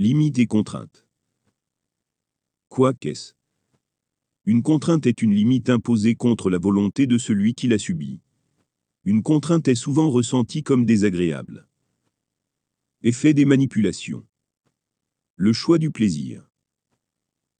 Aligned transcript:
Limite 0.00 0.38
et 0.38 0.46
contrainte. 0.46 1.08
Quoi 2.68 2.94
qu'est-ce 2.94 3.32
Une 4.44 4.62
contrainte 4.62 5.08
est 5.08 5.22
une 5.22 5.34
limite 5.34 5.70
imposée 5.70 6.14
contre 6.14 6.50
la 6.50 6.58
volonté 6.58 7.08
de 7.08 7.18
celui 7.18 7.52
qui 7.54 7.66
la 7.66 7.78
subit. 7.78 8.20
Une 9.02 9.24
contrainte 9.24 9.66
est 9.66 9.74
souvent 9.74 10.08
ressentie 10.08 10.62
comme 10.62 10.86
désagréable. 10.86 11.66
Effet 13.02 13.34
des 13.34 13.44
manipulations. 13.44 14.24
Le 15.34 15.52
choix 15.52 15.78
du 15.78 15.90
plaisir. 15.90 16.48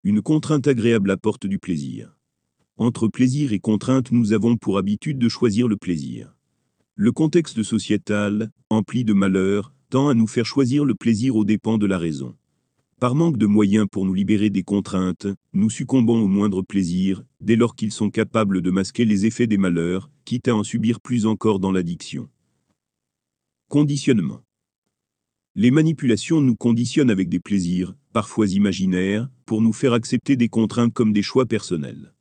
Une 0.04 0.22
contrainte 0.22 0.68
agréable 0.68 1.10
apporte 1.10 1.48
du 1.48 1.58
plaisir. 1.58 2.16
Entre 2.76 3.08
plaisir 3.08 3.52
et 3.52 3.58
contrainte, 3.58 4.12
nous 4.12 4.32
avons 4.32 4.56
pour 4.56 4.78
habitude 4.78 5.18
de 5.18 5.28
choisir 5.28 5.66
le 5.66 5.76
plaisir. 5.76 6.36
Le 6.94 7.10
contexte 7.10 7.64
sociétal, 7.64 8.52
empli 8.70 9.02
de 9.02 9.12
malheur, 9.12 9.74
tend 9.90 10.08
à 10.08 10.14
nous 10.14 10.26
faire 10.26 10.46
choisir 10.46 10.84
le 10.84 10.94
plaisir 10.94 11.36
aux 11.36 11.44
dépens 11.44 11.78
de 11.78 11.86
la 11.86 11.98
raison. 11.98 12.36
Par 13.00 13.14
manque 13.14 13.38
de 13.38 13.46
moyens 13.46 13.86
pour 13.90 14.04
nous 14.04 14.14
libérer 14.14 14.50
des 14.50 14.64
contraintes, 14.64 15.28
nous 15.52 15.70
succombons 15.70 16.20
au 16.20 16.26
moindre 16.26 16.62
plaisir, 16.62 17.22
dès 17.40 17.54
lors 17.54 17.76
qu'ils 17.76 17.92
sont 17.92 18.10
capables 18.10 18.60
de 18.60 18.70
masquer 18.70 19.04
les 19.04 19.24
effets 19.24 19.46
des 19.46 19.56
malheurs, 19.56 20.10
quitte 20.24 20.48
à 20.48 20.56
en 20.56 20.64
subir 20.64 21.00
plus 21.00 21.24
encore 21.24 21.60
dans 21.60 21.70
l'addiction. 21.70 22.28
Conditionnement. 23.68 24.42
Les 25.54 25.70
manipulations 25.70 26.40
nous 26.40 26.56
conditionnent 26.56 27.10
avec 27.10 27.28
des 27.28 27.40
plaisirs, 27.40 27.94
parfois 28.12 28.46
imaginaires, 28.46 29.28
pour 29.46 29.62
nous 29.62 29.72
faire 29.72 29.92
accepter 29.92 30.36
des 30.36 30.48
contraintes 30.48 30.92
comme 30.92 31.12
des 31.12 31.22
choix 31.22 31.46
personnels. 31.46 32.14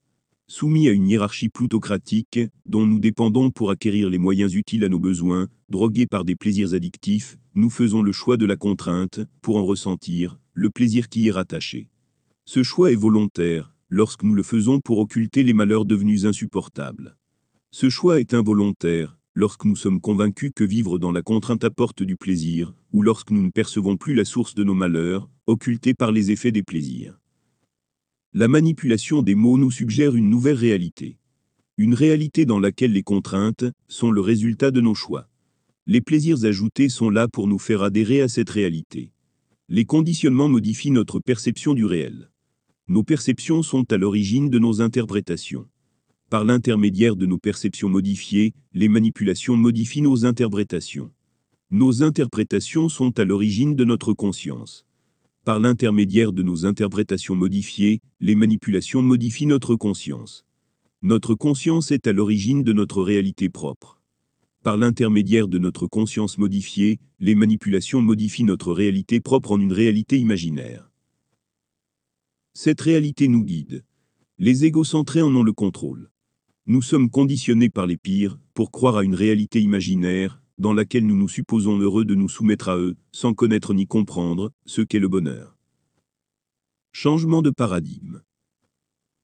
Soumis 0.50 0.88
à 0.88 0.94
une 0.94 1.10
hiérarchie 1.10 1.50
plutocratique, 1.50 2.40
dont 2.66 2.88
nous 2.88 3.00
dépendons 3.00 3.52
pour 3.52 3.70
acquérir 3.70 4.10
les 4.10 4.18
moyens 4.18 4.56
utiles 4.56 4.86
à 4.86 4.90
nos 4.90 4.98
besoins, 4.98 5.50
drogués 5.68 6.08
par 6.08 6.24
des 6.24 6.38
plaisirs 6.38 6.74
addictifs, 6.74 7.38
nous 7.54 7.70
faisons 7.70 8.02
le 8.02 8.14
choix 8.14 8.38
de 8.38 8.46
la 8.46 8.56
contrainte, 8.56 9.20
pour 9.42 9.58
en 9.58 9.66
ressentir, 9.66 10.40
le 10.54 10.70
plaisir 10.70 11.10
qui 11.10 11.24
y 11.24 11.28
est 11.28 11.32
rattaché. 11.32 11.90
Ce 12.46 12.64
choix 12.64 12.94
est 12.94 12.96
volontaire, 12.96 13.74
lorsque 13.90 14.24
nous 14.24 14.36
le 14.36 14.42
faisons 14.42 14.80
pour 14.80 15.00
occulter 15.00 15.44
les 15.44 15.52
malheurs 15.52 15.84
devenus 15.84 16.24
insupportables. 16.24 17.18
Ce 17.72 17.90
choix 17.90 18.22
est 18.22 18.34
involontaire, 18.34 19.18
lorsque 19.34 19.66
nous 19.66 19.76
sommes 19.76 20.00
convaincus 20.00 20.54
que 20.56 20.64
vivre 20.64 20.98
dans 20.98 21.12
la 21.12 21.24
contrainte 21.24 21.66
apporte 21.66 22.04
du 22.04 22.16
plaisir, 22.16 22.74
ou 22.94 23.02
lorsque 23.02 23.32
nous 23.32 23.44
ne 23.44 23.52
percevons 23.52 23.98
plus 23.98 24.16
la 24.16 24.24
source 24.24 24.56
de 24.56 24.64
nos 24.64 24.76
malheurs, 24.76 25.30
occultés 25.46 25.94
par 25.94 26.14
les 26.14 26.32
effets 26.32 26.54
des 26.54 26.64
plaisirs. 26.64 27.20
La 28.40 28.48
manipulation 28.48 29.24
des 29.24 29.34
mots 29.34 29.58
nous 29.58 29.72
suggère 29.72 30.16
une 30.16 30.30
nouvelle 30.30 30.58
réalité. 30.58 31.18
Une 31.76 31.96
réalité 31.96 32.46
dans 32.46 32.60
laquelle 32.60 32.92
les 32.92 33.02
contraintes 33.02 33.66
sont 33.88 34.12
le 34.12 34.22
résultat 34.22 34.70
de 34.70 34.80
nos 34.80 34.94
choix. 34.94 35.28
Les 35.88 36.02
plaisirs 36.02 36.46
ajoutés 36.46 36.88
sont 36.88 37.10
là 37.10 37.28
pour 37.28 37.48
nous 37.48 37.58
faire 37.58 37.82
adhérer 37.82 38.22
à 38.22 38.28
cette 38.28 38.52
réalité. 38.52 39.12
Les 39.70 39.86
conditionnements 39.86 40.50
modifient 40.50 40.92
notre 40.92 41.20
perception 41.20 41.74
du 41.74 41.84
réel. 41.84 42.30
Nos 42.88 43.02
perceptions 43.02 43.64
sont 43.64 43.92
à 43.92 43.98
l'origine 43.98 44.52
de 44.52 44.60
nos 44.60 44.82
interprétations. 44.82 45.68
Par 46.30 46.46
l'intermédiaire 46.46 47.16
de 47.16 47.26
nos 47.26 47.40
perceptions 47.40 47.90
modifiées, 47.90 48.54
les 48.72 48.88
manipulations 48.88 49.58
modifient 49.58 50.04
nos 50.04 50.28
interprétations. 50.28 51.10
Nos 51.72 52.04
interprétations 52.04 52.88
sont 52.88 53.18
à 53.20 53.26
l'origine 53.26 53.76
de 53.76 53.84
notre 53.84 54.14
conscience. 54.14 54.87
Par 55.48 55.62
l'intermédiaire 55.62 56.34
de 56.34 56.44
nos 56.44 56.66
interprétations 56.66 57.34
modifiées, 57.34 58.02
les 58.20 58.36
manipulations 58.36 59.02
modifient 59.02 59.46
notre 59.46 59.78
conscience. 59.78 60.46
Notre 61.02 61.36
conscience 61.36 61.90
est 61.92 62.06
à 62.06 62.12
l'origine 62.12 62.64
de 62.64 62.74
notre 62.74 63.02
réalité 63.02 63.48
propre. 63.48 64.02
Par 64.62 64.76
l'intermédiaire 64.76 65.48
de 65.48 65.58
notre 65.58 65.88
conscience 65.88 66.38
modifiée, 66.38 67.00
les 67.22 67.34
manipulations 67.34 68.02
modifient 68.02 68.44
notre 68.44 68.74
réalité 68.74 69.22
propre 69.22 69.54
en 69.54 69.62
une 69.62 69.72
réalité 69.72 70.18
imaginaire. 70.18 70.92
Cette 72.54 72.82
réalité 72.82 73.30
nous 73.30 73.46
guide. 73.46 73.86
Les 74.40 74.66
égocentrés 74.66 75.22
en 75.22 75.34
ont 75.34 75.44
le 75.44 75.54
contrôle. 75.54 76.12
Nous 76.66 76.82
sommes 76.82 77.10
conditionnés 77.10 77.70
par 77.70 77.88
les 77.88 77.96
pires 77.96 78.38
pour 78.54 78.70
croire 78.70 78.98
à 78.98 79.06
une 79.06 79.16
réalité 79.16 79.62
imaginaire, 79.62 80.42
dans 80.58 80.74
laquelle 80.74 81.06
nous 81.06 81.16
nous 81.16 81.30
supposons 81.30 81.78
heureux 81.80 82.06
de 82.06 82.16
nous 82.16 82.30
soumettre 82.30 82.70
à 82.70 82.78
eux, 82.78 82.96
sans 83.12 83.34
connaître 83.34 83.74
ni 83.74 83.88
comprendre 83.88 84.52
ce 84.66 84.82
qu'est 84.82 85.00
le 85.00 85.08
bonheur. 85.08 85.56
Changement 86.92 87.42
de 87.42 87.52
paradigme. 87.52 88.22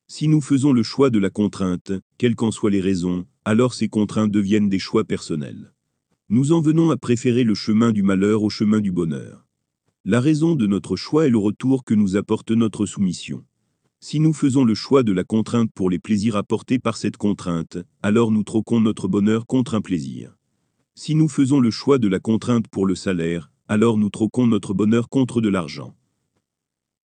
Si 0.07 0.27
nous 0.27 0.41
faisons 0.41 0.73
le 0.73 0.83
choix 0.83 1.09
de 1.09 1.17
la 1.17 1.31
contrainte, 1.31 1.91
quelles 2.17 2.35
qu'en 2.35 2.51
soient 2.51 2.69
les 2.69 2.81
raisons, 2.81 3.25
alors 3.45 3.73
ces 3.73 3.89
contraintes 3.89 4.31
deviennent 4.31 4.69
des 4.69 4.79
choix 4.79 5.03
personnels. 5.03 5.73
Nous 6.29 6.51
en 6.51 6.61
venons 6.61 6.91
à 6.91 6.97
préférer 6.97 7.43
le 7.43 7.55
chemin 7.55 7.91
du 7.91 8.03
malheur 8.03 8.43
au 8.43 8.49
chemin 8.49 8.79
du 8.79 8.91
bonheur. 8.91 9.47
La 10.05 10.19
raison 10.19 10.55
de 10.55 10.67
notre 10.67 10.95
choix 10.95 11.25
est 11.25 11.31
le 11.31 11.37
retour 11.37 11.83
que 11.83 11.93
nous 11.93 12.15
apporte 12.15 12.51
notre 12.51 12.85
soumission. 12.85 13.43
Si 13.99 14.19
nous 14.19 14.33
faisons 14.33 14.65
le 14.65 14.75
choix 14.75 15.01
de 15.01 15.13
la 15.13 15.23
contrainte 15.23 15.71
pour 15.73 15.89
les 15.89 15.99
plaisirs 15.99 16.35
apportés 16.35 16.77
par 16.77 16.97
cette 16.97 17.17
contrainte, 17.17 17.77
alors 18.01 18.31
nous 18.31 18.43
troquons 18.43 18.81
notre 18.81 19.07
bonheur 19.07 19.47
contre 19.47 19.75
un 19.75 19.81
plaisir. 19.81 20.35
Si 20.95 21.15
nous 21.15 21.27
faisons 21.27 21.59
le 21.59 21.71
choix 21.71 21.97
de 21.97 22.07
la 22.07 22.19
contrainte 22.19 22.67
pour 22.67 22.85
le 22.85 22.93
salaire, 22.93 23.51
alors 23.67 23.97
nous 23.97 24.11
troquons 24.11 24.45
notre 24.45 24.75
bonheur 24.75 25.09
contre 25.09 25.41
de 25.41 25.49
l'argent. 25.49 25.95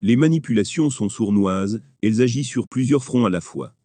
Les 0.01 0.17
manipulations 0.17 0.89
sont 0.89 1.07
sournoises, 1.07 1.81
elles 2.03 2.21
agissent 2.21 2.49
sur 2.49 2.67
plusieurs 2.67 3.03
fronts 3.03 3.25
à 3.25 3.29
la 3.29 3.39
fois. 3.39 3.75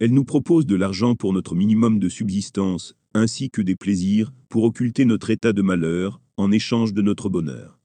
Elles 0.00 0.12
nous 0.12 0.24
proposent 0.24 0.66
de 0.66 0.74
l'argent 0.74 1.14
pour 1.14 1.32
notre 1.32 1.54
minimum 1.54 2.00
de 2.00 2.08
subsistance, 2.08 2.96
ainsi 3.14 3.48
que 3.48 3.62
des 3.62 3.76
plaisirs, 3.76 4.32
pour 4.48 4.64
occulter 4.64 5.04
notre 5.04 5.30
état 5.30 5.52
de 5.52 5.62
malheur, 5.62 6.20
en 6.36 6.50
échange 6.50 6.92
de 6.92 7.00
notre 7.00 7.28
bonheur. 7.28 7.78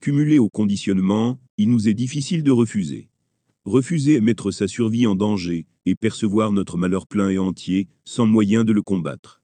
Cumulé 0.00 0.38
au 0.38 0.50
conditionnement, 0.50 1.40
il 1.56 1.70
nous 1.70 1.88
est 1.88 1.94
difficile 1.94 2.42
de 2.42 2.50
refuser. 2.50 3.08
Refuser 3.64 4.16
est 4.16 4.20
mettre 4.20 4.50
sa 4.50 4.68
survie 4.68 5.06
en 5.06 5.14
danger, 5.14 5.66
et 5.86 5.94
percevoir 5.94 6.52
notre 6.52 6.76
malheur 6.76 7.06
plein 7.06 7.30
et 7.30 7.38
entier, 7.38 7.88
sans 8.04 8.26
moyen 8.26 8.64
de 8.64 8.72
le 8.72 8.82
combattre. 8.82 9.40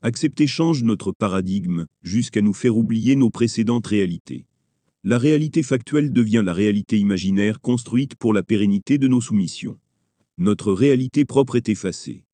Accepter 0.00 0.46
change 0.46 0.84
notre 0.84 1.10
paradigme, 1.10 1.86
jusqu'à 2.02 2.40
nous 2.40 2.52
faire 2.52 2.76
oublier 2.76 3.16
nos 3.16 3.30
précédentes 3.30 3.88
réalités. 3.88 4.46
La 5.02 5.18
réalité 5.18 5.64
factuelle 5.64 6.12
devient 6.12 6.42
la 6.44 6.52
réalité 6.52 6.98
imaginaire 6.98 7.60
construite 7.60 8.14
pour 8.14 8.32
la 8.32 8.44
pérennité 8.44 8.98
de 8.98 9.08
nos 9.08 9.20
soumissions. 9.20 9.78
Notre 10.38 10.72
réalité 10.72 11.24
propre 11.24 11.56
est 11.56 11.68
effacée. 11.68 12.24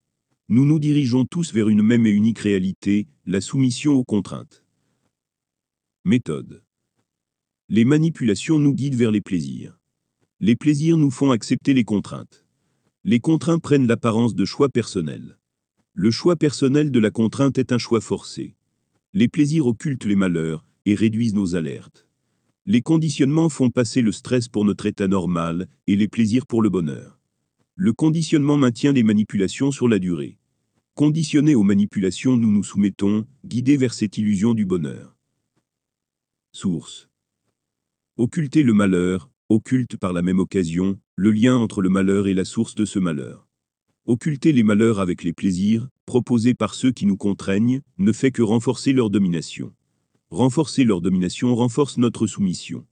Nous 0.51 0.67
nous 0.67 0.79
dirigeons 0.79 1.25
tous 1.25 1.55
vers 1.55 1.71
une 1.71 1.81
même 1.81 2.07
et 2.07 2.11
unique 2.11 2.41
réalité, 2.41 3.09
la 3.25 3.41
soumission 3.41 3.95
aux 3.95 4.05
contraintes. 4.05 4.63
Méthode. 6.05 6.63
Les 7.71 7.87
manipulations 7.87 8.59
nous 8.59 8.75
guident 8.75 8.97
vers 8.97 9.11
les 9.11 9.23
plaisirs. 9.23 9.79
Les 10.39 10.55
plaisirs 10.55 10.99
nous 10.99 11.11
font 11.11 11.31
accepter 11.31 11.73
les 11.73 11.85
contraintes. 11.85 12.45
Les 13.05 13.21
contraintes 13.21 13.63
prennent 13.63 13.87
l'apparence 13.87 14.35
de 14.35 14.45
choix 14.45 14.69
personnels. 14.69 15.39
Le 15.97 16.11
choix 16.11 16.35
personnel 16.35 16.91
de 16.91 16.99
la 16.99 17.13
contrainte 17.13 17.57
est 17.57 17.71
un 17.71 17.79
choix 17.79 18.01
forcé. 18.01 18.57
Les 19.13 19.29
plaisirs 19.29 19.69
occultent 19.69 20.07
les 20.07 20.17
malheurs 20.17 20.65
et 20.87 20.97
réduisent 20.97 21.35
nos 21.35 21.55
alertes. 21.55 22.09
Les 22.67 22.83
conditionnements 22.83 23.49
font 23.49 23.71
passer 23.71 24.03
le 24.03 24.11
stress 24.11 24.49
pour 24.49 24.65
notre 24.65 24.87
état 24.87 25.07
normal 25.07 25.69
et 25.87 25.95
les 25.95 26.09
plaisirs 26.09 26.47
pour 26.47 26.63
le 26.63 26.69
bonheur. 26.69 27.21
Le 27.77 27.93
conditionnement 27.93 28.57
maintient 28.57 28.93
les 28.93 29.05
manipulations 29.05 29.71
sur 29.71 29.87
la 29.87 30.01
durée. 30.01 30.37
Conditionnés 30.97 31.55
aux 31.55 31.63
manipulations, 31.63 32.37
nous 32.37 32.51
nous 32.51 32.65
soumettons, 32.65 33.25
guidés 33.45 33.77
vers 33.77 33.95
cette 33.95 34.19
illusion 34.19 34.53
du 34.53 34.65
bonheur. 34.65 35.17
Source. 36.51 37.09
Occulter 38.17 38.65
le 38.65 38.75
malheur, 38.75 39.31
occulte 39.49 39.97
par 39.97 40.13
la 40.13 40.23
même 40.23 40.41
occasion, 40.41 40.99
le 41.15 41.31
lien 41.31 41.57
entre 41.57 41.83
le 41.83 41.89
malheur 41.89 42.27
et 42.27 42.35
la 42.35 42.45
source 42.45 42.75
de 42.75 42.85
ce 42.85 42.99
malheur. 42.99 43.47
Occulter 44.07 44.53
les 44.53 44.65
malheurs 44.65 45.01
avec 45.01 45.25
les 45.25 45.33
plaisirs, 45.33 45.89
proposés 46.05 46.53
par 46.53 46.75
ceux 46.75 46.93
qui 46.93 47.07
nous 47.07 47.17
contraignent, 47.17 47.81
ne 47.97 48.13
fait 48.13 48.33
que 48.33 48.43
renforcer 48.43 48.93
leur 48.93 49.09
domination. 49.09 49.73
Renforcer 50.29 50.85
leur 50.85 51.01
domination 51.01 51.55
renforce 51.57 51.97
notre 51.97 52.27
soumission. 52.27 52.85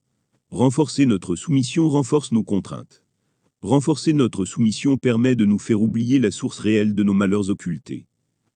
Renforcer 0.48 1.04
notre 1.04 1.36
soumission 1.36 1.90
renforce 1.90 2.32
nos 2.32 2.44
contraintes. 2.44 3.04
Renforcer 3.60 4.14
notre 4.14 4.46
soumission 4.46 4.96
permet 4.96 5.36
de 5.36 5.44
nous 5.44 5.58
faire 5.58 5.82
oublier 5.82 6.18
la 6.18 6.30
source 6.30 6.58
réelle 6.58 6.94
de 6.94 7.02
nos 7.02 7.12
malheurs 7.12 7.50
occultés. 7.50 8.06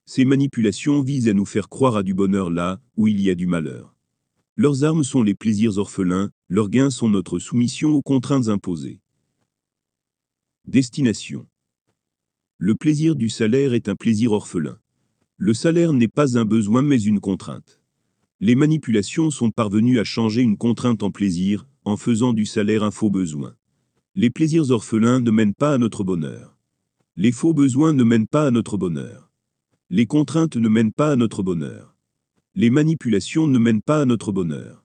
Ces 0.07 0.25
manipulations 0.25 1.03
visent 1.03 1.29
à 1.29 1.35
nous 1.35 1.45
faire 1.45 1.69
croire 1.69 1.97
à 1.97 2.03
du 2.03 2.15
bonheur 2.15 2.49
là 2.49 2.81
où 2.97 3.07
il 3.07 3.21
y 3.21 3.29
a 3.29 3.35
du 3.35 3.47
malheur. 3.47 3.95
Leurs 4.57 4.83
armes 4.83 5.05
sont 5.05 5.23
les 5.23 5.35
plaisirs 5.35 5.77
orphelins, 5.77 6.31
leurs 6.49 6.71
gains 6.71 6.89
sont 6.89 7.11
notre 7.11 7.39
soumission 7.39 7.91
aux 7.91 8.03
contraintes 8.03 8.49
imposées. 8.49 9.01
Destination 10.67 11.47
le 12.59 12.75
plaisir 12.75 13.17
du 13.17 13.29
salaire 13.29 13.75
est 13.75 13.91
un 13.91 13.97
plaisir 13.97 14.33
orphelin. 14.33 14.79
Le 15.37 15.53
salaire 15.53 15.93
n'est 15.93 16.09
pas 16.09 16.39
un 16.39 16.47
besoin 16.47 16.81
mais 16.81 17.03
une 17.03 17.21
contrainte. 17.21 17.83
Les 18.41 18.55
manipulations 18.55 19.31
sont 19.31 19.51
parvenues 19.51 19.99
à 19.99 20.05
changer 20.05 20.41
une 20.41 20.57
contrainte 20.57 21.03
en 21.03 21.11
plaisir, 21.11 21.69
en 21.85 21.99
faisant 21.99 22.33
du 22.33 22.47
salaire 22.47 22.83
un 22.83 22.91
faux 22.91 23.11
besoin. 23.11 23.55
Les 24.15 24.31
plaisirs 24.31 24.71
orphelins 24.71 25.21
ne 25.21 25.31
mènent 25.31 25.53
pas 25.53 25.75
à 25.75 25.79
notre 25.79 26.03
bonheur. 26.03 26.57
Les 27.17 27.31
faux 27.31 27.53
besoins 27.53 27.93
ne 27.93 28.05
mènent 28.05 28.27
pas 28.27 28.47
à 28.47 28.51
notre 28.51 28.79
bonheur. 28.79 29.31
Les 29.91 30.07
contraintes 30.07 30.57
ne 30.57 30.69
mènent 30.71 30.93
pas 30.93 31.13
à 31.13 31.17
notre 31.17 31.43
bonheur. 31.43 31.95
Les 32.55 32.71
manipulations 32.71 33.47
ne 33.47 33.59
mènent 33.59 33.83
pas 33.83 34.01
à 34.01 34.07
notre 34.07 34.33
bonheur. 34.33 34.83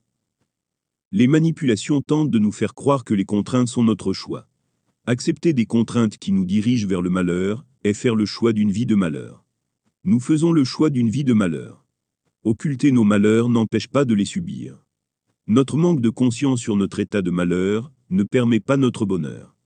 Les 1.13 1.27
manipulations 1.27 2.01
tentent 2.01 2.31
de 2.31 2.39
nous 2.39 2.51
faire 2.51 2.73
croire 2.73 3.05
que 3.05 3.13
les 3.13 3.25
contraintes 3.25 3.69
sont 3.69 3.85
notre 3.85 4.11
choix. 4.11 4.50
Accepter 5.11 5.51
des 5.51 5.65
contraintes 5.65 6.17
qui 6.17 6.31
nous 6.31 6.45
dirigent 6.45 6.87
vers 6.87 7.01
le 7.01 7.09
malheur 7.09 7.65
est 7.83 7.91
faire 7.91 8.15
le 8.15 8.25
choix 8.25 8.53
d'une 8.53 8.71
vie 8.71 8.85
de 8.85 8.95
malheur. 8.95 9.43
Nous 10.05 10.21
faisons 10.21 10.53
le 10.53 10.63
choix 10.63 10.89
d'une 10.89 11.09
vie 11.09 11.25
de 11.25 11.33
malheur. 11.33 11.85
Occulter 12.45 12.93
nos 12.93 13.03
malheurs 13.03 13.49
n'empêche 13.49 13.89
pas 13.89 14.05
de 14.05 14.13
les 14.13 14.23
subir. 14.23 14.85
Notre 15.47 15.75
manque 15.75 15.99
de 15.99 16.09
conscience 16.09 16.61
sur 16.61 16.77
notre 16.77 17.01
état 17.01 17.21
de 17.21 17.29
malheur 17.29 17.91
ne 18.09 18.23
permet 18.23 18.61
pas 18.61 18.77
notre 18.77 19.05
bonheur. 19.05 19.57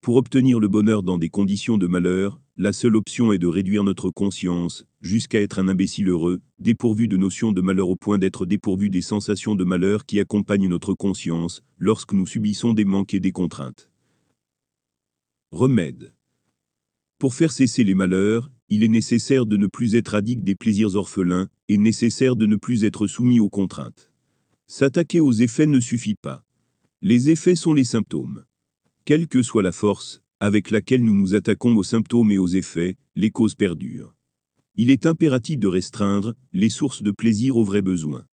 Pour 0.00 0.14
obtenir 0.14 0.60
le 0.60 0.68
bonheur 0.68 1.02
dans 1.02 1.18
des 1.18 1.28
conditions 1.28 1.76
de 1.76 1.88
malheur, 1.88 2.40
la 2.56 2.72
seule 2.72 2.94
option 2.94 3.32
est 3.32 3.38
de 3.38 3.48
réduire 3.48 3.82
notre 3.82 4.10
conscience, 4.10 4.86
jusqu'à 5.00 5.40
être 5.40 5.58
un 5.58 5.66
imbécile 5.66 6.08
heureux, 6.08 6.40
dépourvu 6.60 7.08
de 7.08 7.16
notions 7.16 7.50
de 7.50 7.62
malheur 7.62 7.88
au 7.88 7.96
point 7.96 8.18
d'être 8.18 8.46
dépourvu 8.46 8.90
des 8.90 9.02
sensations 9.02 9.56
de 9.56 9.64
malheur 9.64 10.06
qui 10.06 10.20
accompagnent 10.20 10.68
notre 10.68 10.94
conscience, 10.94 11.64
lorsque 11.78 12.12
nous 12.12 12.28
subissons 12.28 12.74
des 12.74 12.84
manques 12.84 13.12
et 13.12 13.18
des 13.18 13.32
contraintes. 13.32 13.90
Remède. 15.56 16.12
Pour 17.18 17.34
faire 17.34 17.50
cesser 17.50 17.82
les 17.82 17.94
malheurs, 17.94 18.50
il 18.68 18.84
est 18.84 18.88
nécessaire 18.88 19.46
de 19.46 19.56
ne 19.56 19.66
plus 19.66 19.94
être 19.94 20.14
addict 20.14 20.44
des 20.44 20.54
plaisirs 20.54 20.94
orphelins, 20.96 21.48
et 21.68 21.78
nécessaire 21.78 22.36
de 22.36 22.44
ne 22.44 22.56
plus 22.56 22.84
être 22.84 23.06
soumis 23.06 23.40
aux 23.40 23.48
contraintes. 23.48 24.12
S'attaquer 24.66 25.18
aux 25.18 25.32
effets 25.32 25.66
ne 25.66 25.80
suffit 25.80 26.14
pas. 26.14 26.44
Les 27.00 27.30
effets 27.30 27.56
sont 27.56 27.72
les 27.72 27.84
symptômes. 27.84 28.44
Quelle 29.06 29.28
que 29.28 29.42
soit 29.42 29.62
la 29.62 29.72
force 29.72 30.22
avec 30.40 30.70
laquelle 30.70 31.02
nous 31.02 31.14
nous 31.14 31.34
attaquons 31.34 31.74
aux 31.74 31.82
symptômes 31.82 32.30
et 32.30 32.36
aux 32.36 32.48
effets, 32.48 32.98
les 33.14 33.30
causes 33.30 33.54
perdurent. 33.54 34.14
Il 34.74 34.90
est 34.90 35.06
impératif 35.06 35.58
de 35.58 35.68
restreindre 35.68 36.34
les 36.52 36.68
sources 36.68 37.02
de 37.02 37.10
plaisir 37.10 37.56
aux 37.56 37.64
vrais 37.64 37.80
besoins. 37.80 38.26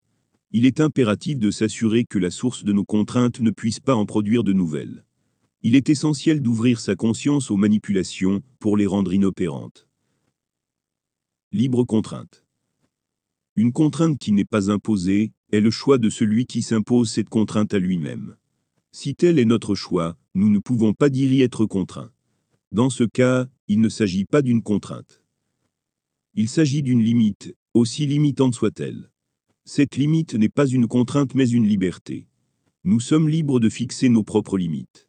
Il 0.50 0.66
est 0.66 0.80
impératif 0.80 1.38
de 1.38 1.52
s'assurer 1.52 2.04
que 2.04 2.18
la 2.18 2.32
source 2.32 2.64
de 2.64 2.72
nos 2.72 2.84
contraintes 2.84 3.38
ne 3.38 3.52
puisse 3.52 3.78
pas 3.78 3.94
en 3.94 4.06
produire 4.06 4.42
de 4.42 4.52
nouvelles. 4.52 5.04
Il 5.64 5.76
est 5.76 5.88
essentiel 5.90 6.42
d'ouvrir 6.42 6.80
sa 6.80 6.96
conscience 6.96 7.52
aux 7.52 7.56
manipulations 7.56 8.42
pour 8.58 8.76
les 8.76 8.86
rendre 8.86 9.12
inopérantes. 9.12 9.86
Libre 11.52 11.84
contrainte. 11.84 12.44
Une 13.54 13.70
contrainte 13.70 14.18
qui 14.18 14.32
n'est 14.32 14.44
pas 14.44 14.72
imposée 14.72 15.32
est 15.52 15.60
le 15.60 15.70
choix 15.70 15.98
de 15.98 16.10
celui 16.10 16.46
qui 16.46 16.62
s'impose 16.62 17.12
cette 17.12 17.28
contrainte 17.28 17.74
à 17.74 17.78
lui-même. 17.78 18.34
Si 18.90 19.14
tel 19.14 19.38
est 19.38 19.44
notre 19.44 19.76
choix, 19.76 20.18
nous 20.34 20.50
ne 20.50 20.58
pouvons 20.58 20.94
pas 20.94 21.10
dire 21.10 21.32
y 21.32 21.42
être 21.42 21.64
contraints. 21.64 22.10
Dans 22.72 22.90
ce 22.90 23.04
cas, 23.04 23.46
il 23.68 23.80
ne 23.80 23.88
s'agit 23.88 24.24
pas 24.24 24.42
d'une 24.42 24.64
contrainte. 24.64 25.22
Il 26.34 26.48
s'agit 26.48 26.82
d'une 26.82 27.04
limite, 27.04 27.54
aussi 27.72 28.06
limitante 28.06 28.56
soit-elle. 28.56 29.12
Cette 29.64 29.96
limite 29.96 30.34
n'est 30.34 30.48
pas 30.48 30.66
une 30.66 30.88
contrainte 30.88 31.36
mais 31.36 31.48
une 31.48 31.68
liberté. 31.68 32.26
Nous 32.82 32.98
sommes 32.98 33.28
libres 33.28 33.60
de 33.60 33.68
fixer 33.68 34.08
nos 34.08 34.24
propres 34.24 34.58
limites. 34.58 35.08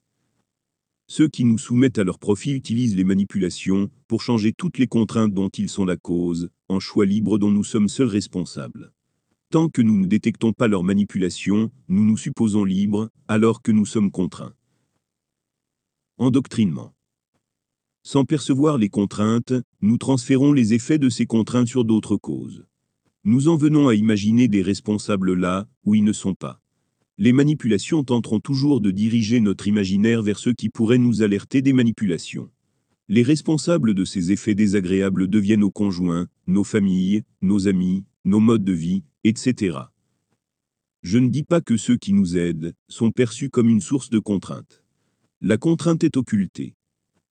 Ceux 1.15 1.27
qui 1.27 1.45
nous 1.45 1.60
soumettent 1.60 2.00
à 2.00 2.04
leur 2.04 2.18
profit 2.18 2.54
utilisent 2.54 2.95
les 2.95 3.04
manipulations 3.04 3.92
pour 4.07 4.24
changer 4.24 4.51
toutes 4.51 4.80
les 4.80 4.88
contraintes 4.88 5.31
dont 5.31 5.50
ils 5.50 5.69
sont 5.69 5.86
la 5.86 5.95
cause, 5.95 6.50
en 6.69 6.80
choix 6.80 7.06
libre 7.06 7.38
dont 7.38 7.51
nous 7.51 7.63
sommes 7.63 7.88
seuls 7.88 8.07
responsables. 8.07 8.92
Tant 9.51 9.69
que 9.69 9.83
nous 9.83 9.95
ne 9.95 10.07
détectons 10.07 10.54
pas 10.54 10.68
leur 10.68 10.81
manipulation, 10.81 11.69
nous 11.88 12.04
nous 12.04 12.18
supposons 12.18 12.63
libres, 12.63 13.12
alors 13.27 13.62
que 13.62 13.71
nous 13.71 13.86
sommes 13.86 14.10
contraints. 14.10 14.56
Endoctrinement. 16.18 16.95
Sans 18.01 18.25
percevoir 18.25 18.80
les 18.80 18.89
contraintes, 18.89 19.54
nous 19.81 20.00
transférons 20.00 20.51
les 20.51 20.74
effets 20.74 20.98
de 20.98 21.10
ces 21.10 21.27
contraintes 21.27 21.68
sur 21.68 21.86
d'autres 21.86 22.18
causes. 22.18 22.65
Nous 23.24 23.50
en 23.50 23.56
venons 23.56 23.88
à 23.88 23.94
imaginer 23.94 24.48
des 24.48 24.63
responsables 24.63 25.36
là 25.36 25.68
où 25.86 25.94
ils 25.94 26.04
ne 26.04 26.12
sont 26.12 26.33
pas. 26.33 26.62
Les 27.19 27.31
manipulations 27.31 28.04
tenteront 28.04 28.39
toujours 28.39 28.81
de 28.81 28.89
diriger 28.89 29.39
notre 29.39 29.68
imaginaire 29.68 30.24
vers 30.24 30.39
ceux 30.39 30.54
qui 30.54 30.69
pourraient 30.69 30.98
nous 30.98 31.21
alerter 31.21 31.62
des 31.62 31.74
manipulations. 31.74 32.50
Les 33.07 33.21
responsables 33.21 33.94
de 33.94 34.04
ces 34.04 34.31
effets 34.31 34.56
désagréables 34.56 35.27
deviennent 35.27 35.60
nos 35.60 35.69
conjoints, 35.69 36.27
nos 36.48 36.63
familles, 36.63 37.24
nos 37.42 37.68
amis, 37.68 38.04
nos 38.25 38.39
modes 38.39 38.63
de 38.63 38.74
vie, 38.74 39.04
etc. 39.24 39.77
Je 41.04 41.19
ne 41.19 41.30
dis 41.30 41.44
pas 41.44 41.62
que 41.62 41.77
ceux 41.77 41.98
qui 41.98 42.13
nous 42.13 42.38
aident 42.38 42.74
sont 42.88 43.12
perçus 43.12 43.50
comme 43.50 43.69
une 43.69 43.81
source 43.81 44.10
de 44.10 44.19
contrainte. 44.19 44.83
La 45.42 45.57
contrainte 45.57 46.04
est 46.04 46.18
occultée. 46.18 46.75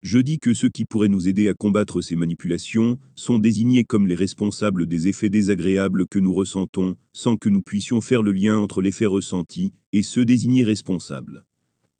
Je 0.02 0.18
dis 0.18 0.40
que 0.40 0.52
ceux 0.52 0.68
qui 0.68 0.84
pourraient 0.84 1.08
nous 1.08 1.28
aider 1.28 1.48
à 1.48 1.54
combattre 1.54 2.00
ces 2.00 2.16
manipulations 2.16 2.98
sont 3.14 3.38
désignés 3.38 3.84
comme 3.84 4.08
les 4.08 4.16
responsables 4.16 4.86
des 4.86 5.06
effets 5.06 5.30
désagréables 5.30 6.08
que 6.08 6.18
nous 6.18 6.34
ressentons, 6.34 6.96
sans 7.12 7.36
que 7.36 7.48
nous 7.48 7.62
puissions 7.62 8.00
faire 8.00 8.22
le 8.22 8.32
lien 8.32 8.58
entre 8.58 8.82
l'effet 8.82 9.06
ressenti 9.06 9.72
et 9.92 10.02
ceux 10.02 10.24
désignés 10.24 10.64
responsables. 10.64 11.44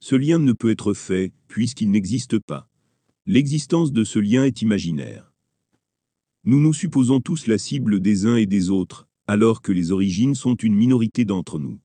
Ce 0.01 0.17
lien 0.17 0.37
ne 0.37 0.51
peut 0.51 0.69
être 0.69 0.93
fait, 0.93 1.31
puisqu'il 1.47 1.91
n'existe 1.91 2.39
pas. 2.39 2.69
L'existence 3.25 3.93
de 3.93 4.03
ce 4.03 4.19
lien 4.19 4.43
est 4.43 4.61
imaginaire. 4.61 5.31
Nous 6.43 6.59
nous 6.59 6.73
supposons 6.73 7.21
tous 7.21 7.47
la 7.47 7.57
cible 7.57 8.01
des 8.01 8.25
uns 8.25 8.35
et 8.35 8.47
des 8.47 8.69
autres, 8.69 9.07
alors 9.27 9.61
que 9.61 9.71
les 9.71 9.93
origines 9.93 10.35
sont 10.35 10.55
une 10.55 10.75
minorité 10.75 11.23
d'entre 11.23 11.57
nous. 11.57 11.79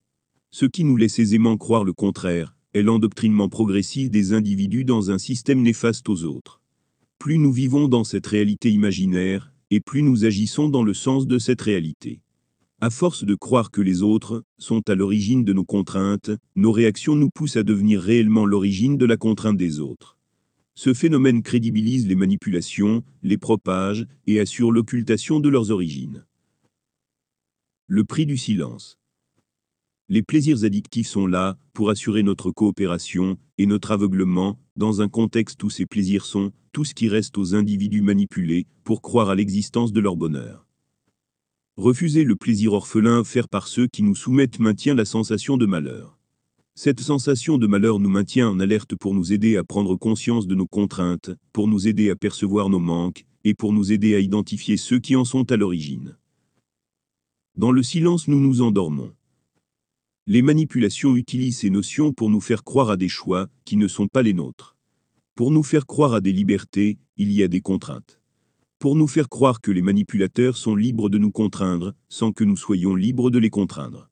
Ce 0.50 0.66
qui 0.66 0.82
nous 0.82 0.96
laisse 0.96 1.20
aisément 1.20 1.56
croire 1.56 1.84
le 1.84 1.92
contraire 1.92 2.57
l'endoctrinement 2.82 3.48
progressif 3.48 4.10
des 4.10 4.32
individus 4.32 4.84
dans 4.84 5.10
un 5.10 5.18
système 5.18 5.62
néfaste 5.62 6.08
aux 6.08 6.24
autres. 6.24 6.60
Plus 7.18 7.38
nous 7.38 7.52
vivons 7.52 7.88
dans 7.88 8.04
cette 8.04 8.26
réalité 8.26 8.70
imaginaire, 8.70 9.52
et 9.70 9.80
plus 9.80 10.02
nous 10.02 10.24
agissons 10.24 10.68
dans 10.68 10.82
le 10.82 10.94
sens 10.94 11.26
de 11.26 11.38
cette 11.38 11.62
réalité. 11.62 12.20
À 12.80 12.90
force 12.90 13.24
de 13.24 13.34
croire 13.34 13.72
que 13.72 13.80
les 13.80 14.02
autres 14.02 14.44
sont 14.56 14.88
à 14.88 14.94
l'origine 14.94 15.44
de 15.44 15.52
nos 15.52 15.64
contraintes, 15.64 16.30
nos 16.54 16.70
réactions 16.70 17.16
nous 17.16 17.28
poussent 17.28 17.56
à 17.56 17.64
devenir 17.64 18.00
réellement 18.00 18.46
l'origine 18.46 18.96
de 18.96 19.04
la 19.04 19.16
contrainte 19.16 19.56
des 19.56 19.80
autres. 19.80 20.16
Ce 20.76 20.94
phénomène 20.94 21.42
crédibilise 21.42 22.06
les 22.06 22.14
manipulations, 22.14 23.02
les 23.24 23.36
propage 23.36 24.06
et 24.28 24.38
assure 24.38 24.70
l'occultation 24.70 25.40
de 25.40 25.48
leurs 25.48 25.72
origines. 25.72 26.24
Le 27.88 28.04
prix 28.04 28.26
du 28.26 28.36
silence. 28.36 28.96
Les 30.10 30.22
plaisirs 30.22 30.64
addictifs 30.64 31.08
sont 31.08 31.26
là 31.26 31.58
pour 31.74 31.90
assurer 31.90 32.22
notre 32.22 32.50
coopération 32.50 33.36
et 33.58 33.66
notre 33.66 33.90
aveuglement 33.90 34.58
dans 34.74 35.02
un 35.02 35.08
contexte 35.08 35.62
où 35.64 35.68
ces 35.68 35.84
plaisirs 35.84 36.24
sont 36.24 36.50
tout 36.72 36.86
ce 36.86 36.94
qui 36.94 37.08
reste 37.08 37.36
aux 37.36 37.54
individus 37.54 38.00
manipulés 38.00 38.66
pour 38.84 39.02
croire 39.02 39.28
à 39.28 39.34
l'existence 39.34 39.92
de 39.92 40.00
leur 40.00 40.16
bonheur. 40.16 40.66
Refuser 41.76 42.24
le 42.24 42.36
plaisir 42.36 42.72
orphelin 42.72 43.18
offert 43.18 43.48
par 43.48 43.68
ceux 43.68 43.86
qui 43.86 44.02
nous 44.02 44.14
soumettent 44.14 44.60
maintient 44.60 44.94
la 44.94 45.04
sensation 45.04 45.58
de 45.58 45.66
malheur. 45.66 46.18
Cette 46.74 47.00
sensation 47.00 47.58
de 47.58 47.66
malheur 47.66 47.98
nous 47.98 48.08
maintient 48.08 48.48
en 48.48 48.60
alerte 48.60 48.96
pour 48.96 49.12
nous 49.12 49.34
aider 49.34 49.58
à 49.58 49.64
prendre 49.64 49.94
conscience 49.94 50.46
de 50.46 50.54
nos 50.54 50.66
contraintes, 50.66 51.32
pour 51.52 51.68
nous 51.68 51.86
aider 51.86 52.08
à 52.08 52.16
percevoir 52.16 52.70
nos 52.70 52.78
manques, 52.78 53.26
et 53.44 53.52
pour 53.52 53.74
nous 53.74 53.92
aider 53.92 54.14
à 54.14 54.20
identifier 54.20 54.78
ceux 54.78 55.00
qui 55.00 55.16
en 55.16 55.26
sont 55.26 55.52
à 55.52 55.56
l'origine. 55.56 56.16
Dans 57.56 57.72
le 57.72 57.82
silence 57.82 58.26
nous 58.26 58.40
nous 58.40 58.62
endormons. 58.62 59.12
Les 60.30 60.42
manipulations 60.42 61.16
utilisent 61.16 61.60
ces 61.60 61.70
notions 61.70 62.12
pour 62.12 62.28
nous 62.28 62.42
faire 62.42 62.62
croire 62.62 62.90
à 62.90 62.98
des 62.98 63.08
choix 63.08 63.48
qui 63.64 63.78
ne 63.78 63.88
sont 63.88 64.08
pas 64.08 64.20
les 64.20 64.34
nôtres. 64.34 64.76
Pour 65.34 65.50
nous 65.50 65.62
faire 65.62 65.86
croire 65.86 66.12
à 66.12 66.20
des 66.20 66.34
libertés, 66.34 66.98
il 67.16 67.32
y 67.32 67.42
a 67.42 67.48
des 67.48 67.62
contraintes. 67.62 68.20
Pour 68.78 68.94
nous 68.94 69.06
faire 69.06 69.30
croire 69.30 69.62
que 69.62 69.70
les 69.70 69.80
manipulateurs 69.80 70.58
sont 70.58 70.76
libres 70.76 71.08
de 71.08 71.16
nous 71.16 71.30
contraindre, 71.30 71.94
sans 72.10 72.32
que 72.32 72.44
nous 72.44 72.58
soyons 72.58 72.94
libres 72.94 73.30
de 73.30 73.38
les 73.38 73.48
contraindre. 73.48 74.10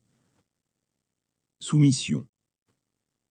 Soumission. 1.61 2.27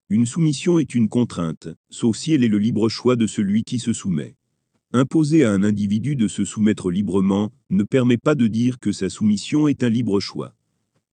Une 0.09 0.27
soumission 0.27 0.77
est 0.77 0.93
une 0.93 1.09
contrainte, 1.09 1.69
sauf 1.89 2.15
si 2.15 2.33
elle 2.33 2.43
est 2.43 2.47
le 2.47 2.59
libre 2.59 2.87
choix 2.87 3.15
de 3.15 3.25
celui 3.25 3.63
qui 3.63 3.79
se 3.79 3.93
soumet. 3.93 4.35
Imposer 4.93 5.43
à 5.43 5.51
un 5.51 5.63
individu 5.63 6.15
de 6.15 6.27
se 6.27 6.45
soumettre 6.45 6.91
librement 6.91 7.51
ne 7.71 7.81
permet 7.81 8.17
pas 8.19 8.35
de 8.35 8.45
dire 8.45 8.77
que 8.77 8.91
sa 8.91 9.09
soumission 9.09 9.67
est 9.67 9.81
un 9.81 9.89
libre 9.89 10.19
choix. 10.19 10.53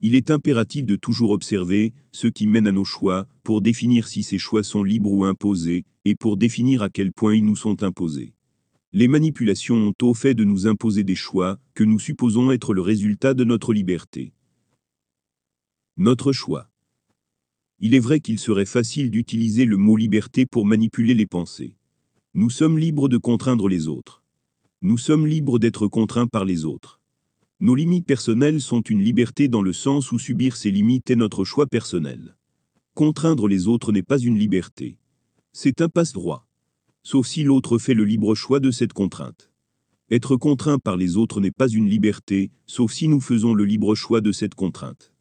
Il 0.04 0.16
est 0.16 0.32
impératif 0.32 0.85
de 0.85 0.97
toujours 0.97 1.30
observer 1.30 1.94
ce 2.11 2.26
qui 2.26 2.49
mène 2.49 2.66
à 2.66 2.73
nos 2.73 2.85
choix 2.85 3.28
pour 3.44 3.62
définir 3.62 4.09
si 4.09 4.25
ces 4.25 4.37
choix 4.37 4.64
sont 4.64 4.82
libres 4.82 5.12
ou 5.12 5.25
imposés 5.25 5.85
et 6.04 6.16
pour 6.16 6.37
définir 6.37 6.82
à 6.82 6.90
quel 6.90 7.12
point 7.12 7.37
ils 7.37 7.44
nous 7.44 7.54
sont 7.54 7.85
imposés. 7.85 8.35
Les 8.92 9.06
manipulations 9.06 9.76
ont 9.76 9.94
au 10.02 10.12
fait 10.12 10.35
de 10.35 10.42
nous 10.42 10.66
imposer 10.66 11.04
des 11.04 11.14
choix 11.14 11.61
que 11.75 11.85
nous 11.85 12.00
supposons 12.00 12.50
être 12.50 12.75
le 12.75 12.80
résultat 12.80 13.32
de 13.32 13.44
notre 13.44 13.73
liberté. 13.73 14.32
Notre 15.97 16.32
choix. 16.32 16.68
Il 17.78 17.94
est 17.94 18.00
vrai 18.00 18.18
qu'il 18.18 18.40
serait 18.40 18.66
facile 18.66 19.09
d'utiliser 19.09 19.66
le 19.66 19.76
mot 19.76 19.97
liberté 19.97 20.47
pour 20.47 20.66
manipuler 20.66 21.14
les 21.14 21.26
pensées. 21.26 21.76
Nous 22.35 22.50
sommes 22.50 22.76
libres 22.76 23.09
de 23.09 23.18
contraindre 23.18 23.68
les 23.68 23.87
autres. 23.87 24.25
Nous 24.82 24.99
sommes 24.99 25.28
libres 25.28 25.61
d'être 25.61 25.87
contraints 25.87 26.26
par 26.26 26.44
les 26.44 26.64
autres. 26.64 27.01
Nos 27.62 27.76
limites 27.76 28.07
personnelles 28.07 28.61
sont 28.61 28.81
une 28.81 29.04
liberté 29.04 29.47
dans 29.47 29.62
le 29.62 29.73
sens 29.73 30.11
où 30.11 30.19
subir 30.19 30.57
ces 30.57 30.73
limites 30.73 31.09
est 31.12 31.14
notre 31.14 31.45
choix 31.45 31.69
personnel. 31.69 32.37
Contraindre 32.95 33.47
les 33.47 33.69
autres 33.69 33.92
n'est 33.92 34.02
pas 34.02 34.19
une 34.19 34.37
liberté. 34.37 34.99
C'est 35.52 35.81
un 35.81 35.88
passe-droit. 35.88 36.49
Sauf 37.04 37.28
si 37.28 37.45
l'autre 37.45 37.78
fait 37.78 37.95
le 37.95 38.04
libre 38.04 38.35
choix 38.35 38.59
de 38.59 38.73
cette 38.73 38.92
contrainte. 38.92 39.52
Être 40.11 40.35
contraint 40.35 40.81
par 40.81 40.97
les 40.97 41.16
autres 41.16 41.40
n'est 41.40 41.52
pas 41.52 41.69
une 41.69 41.88
liberté, 41.88 42.50
sauf 42.66 42.90
si 42.90 43.07
nous 43.07 43.21
faisons 43.21 43.54
le 43.54 43.64
libre 43.64 43.95
choix 43.95 44.21
de 44.21 44.33
cette 44.33 44.57
contrainte. 44.57 45.12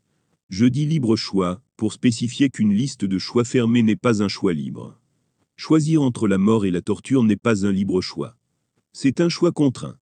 Je 0.49 0.65
dis 0.65 0.87
libre 0.87 1.15
choix, 1.15 1.61
pour 1.77 1.93
spécifier 1.93 2.49
qu'une 2.49 2.73
liste 2.73 3.05
de 3.05 3.19
choix 3.19 3.43
fermés 3.43 3.83
n'est 3.83 3.95
pas 3.95 4.23
un 4.23 4.27
choix 4.27 4.53
libre. 4.53 4.99
Choisir 5.57 6.01
entre 6.01 6.27
la 6.27 6.39
mort 6.39 6.65
et 6.65 6.71
la 6.71 6.81
torture 6.81 7.23
n'est 7.23 7.35
pas 7.35 7.67
un 7.67 7.71
libre 7.71 8.01
choix. 8.01 8.35
C'est 8.93 9.21
un 9.21 9.29
choix 9.29 9.51
contraint. 9.51 9.99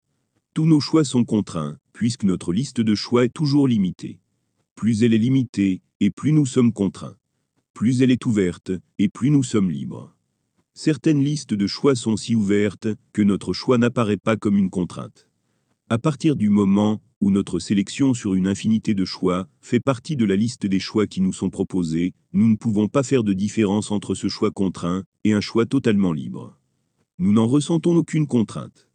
Tous 0.54 0.66
nos 0.66 0.80
choix 0.80 1.04
sont 1.04 1.24
contraints, 1.24 1.78
puisque 1.98 2.22
notre 2.22 2.52
liste 2.52 2.80
de 2.80 2.94
choix 2.94 3.24
est 3.24 3.34
toujours 3.34 3.66
limitée. 3.66 4.20
Plus 4.76 5.02
elle 5.02 5.14
est 5.14 5.18
limitée, 5.18 5.82
et 5.98 6.10
plus 6.10 6.30
nous 6.30 6.46
sommes 6.46 6.72
contraints. 6.72 7.16
Plus 7.74 8.02
elle 8.02 8.12
est 8.12 8.24
ouverte, 8.24 8.70
et 9.00 9.08
plus 9.08 9.30
nous 9.30 9.42
sommes 9.42 9.68
libres. 9.68 10.14
Certaines 10.74 11.24
listes 11.24 11.54
de 11.54 11.66
choix 11.66 11.96
sont 11.96 12.16
si 12.16 12.36
ouvertes 12.36 12.86
que 13.12 13.22
notre 13.22 13.52
choix 13.52 13.78
n'apparaît 13.78 14.16
pas 14.16 14.36
comme 14.36 14.56
une 14.56 14.70
contrainte. 14.70 15.28
À 15.88 15.98
partir 15.98 16.36
du 16.36 16.50
moment 16.50 17.02
où 17.20 17.32
notre 17.32 17.58
sélection 17.58 18.14
sur 18.14 18.34
une 18.34 18.46
infinité 18.46 18.94
de 18.94 19.04
choix 19.04 19.48
fait 19.60 19.80
partie 19.80 20.14
de 20.14 20.24
la 20.24 20.36
liste 20.36 20.66
des 20.66 20.78
choix 20.78 21.08
qui 21.08 21.20
nous 21.20 21.32
sont 21.32 21.50
proposés, 21.50 22.14
nous 22.32 22.48
ne 22.48 22.54
pouvons 22.54 22.86
pas 22.86 23.02
faire 23.02 23.24
de 23.24 23.32
différence 23.32 23.90
entre 23.90 24.14
ce 24.14 24.28
choix 24.28 24.52
contraint 24.52 25.02
et 25.24 25.32
un 25.32 25.40
choix 25.40 25.66
totalement 25.66 26.12
libre. 26.12 26.56
Nous 27.18 27.32
n'en 27.32 27.48
ressentons 27.48 27.96
aucune 27.96 28.28
contrainte. 28.28 28.87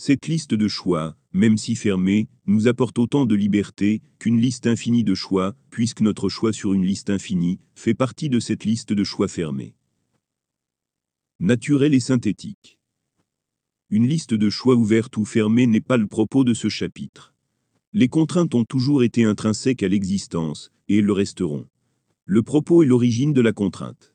Cette 0.00 0.28
liste 0.28 0.54
de 0.54 0.68
choix, 0.68 1.16
même 1.32 1.56
si 1.56 1.74
fermée, 1.74 2.28
nous 2.46 2.68
apporte 2.68 3.00
autant 3.00 3.26
de 3.26 3.34
liberté 3.34 4.00
qu'une 4.20 4.40
liste 4.40 4.68
infinie 4.68 5.02
de 5.02 5.16
choix, 5.16 5.56
puisque 5.70 6.02
notre 6.02 6.28
choix 6.28 6.52
sur 6.52 6.72
une 6.72 6.84
liste 6.84 7.10
infinie 7.10 7.58
fait 7.74 7.94
partie 7.94 8.28
de 8.28 8.38
cette 8.38 8.64
liste 8.64 8.92
de 8.92 9.02
choix 9.02 9.26
fermée 9.26 9.74
naturel 11.40 11.94
et 11.94 12.00
synthétique. 12.00 12.78
Une 13.90 14.06
liste 14.06 14.34
de 14.34 14.50
choix 14.50 14.76
ouverte 14.76 15.16
ou 15.16 15.24
fermée 15.24 15.66
n'est 15.66 15.80
pas 15.80 15.96
le 15.96 16.06
propos 16.06 16.44
de 16.44 16.54
ce 16.54 16.68
chapitre. 16.68 17.34
Les 17.92 18.08
contraintes 18.08 18.54
ont 18.54 18.64
toujours 18.64 19.02
été 19.02 19.24
intrinsèques 19.24 19.82
à 19.82 19.88
l'existence, 19.88 20.70
et 20.86 21.00
le 21.00 21.12
resteront. 21.12 21.66
Le 22.24 22.44
propos 22.44 22.84
est 22.84 22.86
l'origine 22.86 23.32
de 23.32 23.40
la 23.40 23.52
contrainte. 23.52 24.14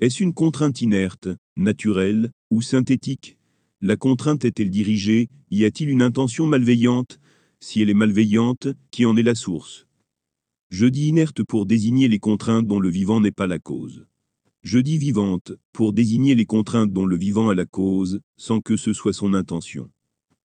Est-ce 0.00 0.22
une 0.22 0.34
contrainte 0.34 0.82
inerte, 0.82 1.28
naturelle, 1.56 2.30
ou 2.50 2.60
synthétique? 2.60 3.38
La 3.86 3.96
contrainte 3.96 4.46
est-elle 4.46 4.70
dirigée? 4.70 5.28
Y 5.50 5.66
a-t-il 5.66 5.90
une 5.90 6.00
intention 6.00 6.46
malveillante? 6.46 7.20
Si 7.60 7.82
elle 7.82 7.90
est 7.90 7.92
malveillante, 7.92 8.68
qui 8.90 9.04
en 9.04 9.14
est 9.14 9.22
la 9.22 9.34
source? 9.34 9.86
Je 10.70 10.86
dis 10.86 11.08
inerte 11.08 11.42
pour 11.42 11.66
désigner 11.66 12.08
les 12.08 12.18
contraintes 12.18 12.66
dont 12.66 12.80
le 12.80 12.88
vivant 12.88 13.20
n'est 13.20 13.30
pas 13.30 13.46
la 13.46 13.58
cause. 13.58 14.06
Je 14.62 14.78
dis 14.78 14.96
vivante, 14.96 15.52
pour 15.74 15.92
désigner 15.92 16.34
les 16.34 16.46
contraintes 16.46 16.94
dont 16.94 17.04
le 17.04 17.18
vivant 17.18 17.50
a 17.50 17.54
la 17.54 17.66
cause, 17.66 18.22
sans 18.38 18.62
que 18.62 18.78
ce 18.78 18.94
soit 18.94 19.12
son 19.12 19.34
intention. 19.34 19.90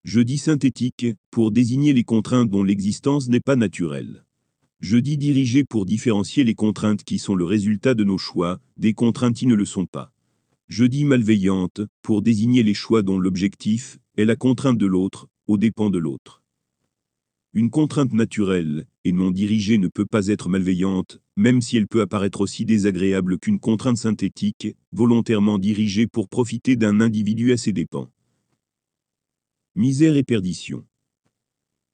Je 0.04 0.20
dis 0.20 0.36
synthétique, 0.36 1.06
pour 1.30 1.50
désigner 1.50 1.94
les 1.94 2.04
contraintes 2.04 2.50
dont 2.50 2.62
l'existence 2.62 3.30
n'est 3.30 3.40
pas 3.40 3.56
naturelle. 3.56 4.26
Je 4.80 4.98
dis 4.98 5.16
dirigée 5.16 5.64
pour 5.64 5.86
différencier 5.86 6.44
les 6.44 6.54
contraintes 6.54 7.04
qui 7.04 7.18
sont 7.18 7.36
le 7.36 7.46
résultat 7.46 7.94
de 7.94 8.04
nos 8.04 8.18
choix, 8.18 8.60
des 8.76 8.92
contraintes 8.92 9.36
qui 9.36 9.46
ne 9.46 9.54
le 9.54 9.64
sont 9.64 9.86
pas. 9.86 10.12
Je 10.70 10.84
dis 10.84 11.04
malveillante, 11.04 11.80
pour 12.00 12.22
désigner 12.22 12.62
les 12.62 12.74
choix 12.74 13.02
dont 13.02 13.18
l'objectif 13.18 13.98
est 14.16 14.24
la 14.24 14.36
contrainte 14.36 14.78
de 14.78 14.86
l'autre, 14.86 15.26
aux 15.48 15.58
dépens 15.58 15.90
de 15.90 15.98
l'autre. 15.98 16.44
Une 17.54 17.70
contrainte 17.70 18.12
naturelle 18.12 18.86
et 19.02 19.10
non 19.10 19.32
dirigée 19.32 19.78
ne 19.78 19.88
peut 19.88 20.06
pas 20.06 20.28
être 20.28 20.48
malveillante, 20.48 21.20
même 21.36 21.60
si 21.60 21.76
elle 21.76 21.88
peut 21.88 22.02
apparaître 22.02 22.40
aussi 22.40 22.64
désagréable 22.64 23.40
qu'une 23.40 23.58
contrainte 23.58 23.96
synthétique, 23.96 24.76
volontairement 24.92 25.58
dirigée 25.58 26.06
pour 26.06 26.28
profiter 26.28 26.76
d'un 26.76 27.00
individu 27.00 27.50
à 27.50 27.56
ses 27.56 27.72
dépens. 27.72 28.08
Misère 29.74 30.16
et 30.16 30.22
perdition. 30.22 30.86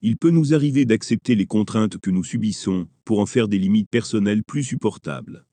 Il 0.02 0.18
peut 0.18 0.28
nous 0.28 0.52
arriver 0.52 0.84
d'accepter 0.84 1.34
les 1.34 1.46
contraintes 1.46 1.96
que 1.96 2.10
nous 2.10 2.24
subissons 2.24 2.88
pour 3.06 3.20
en 3.20 3.26
faire 3.26 3.48
des 3.48 3.58
limites 3.58 3.88
personnelles 3.88 4.44
plus 4.44 4.64
supportables. 4.64 5.45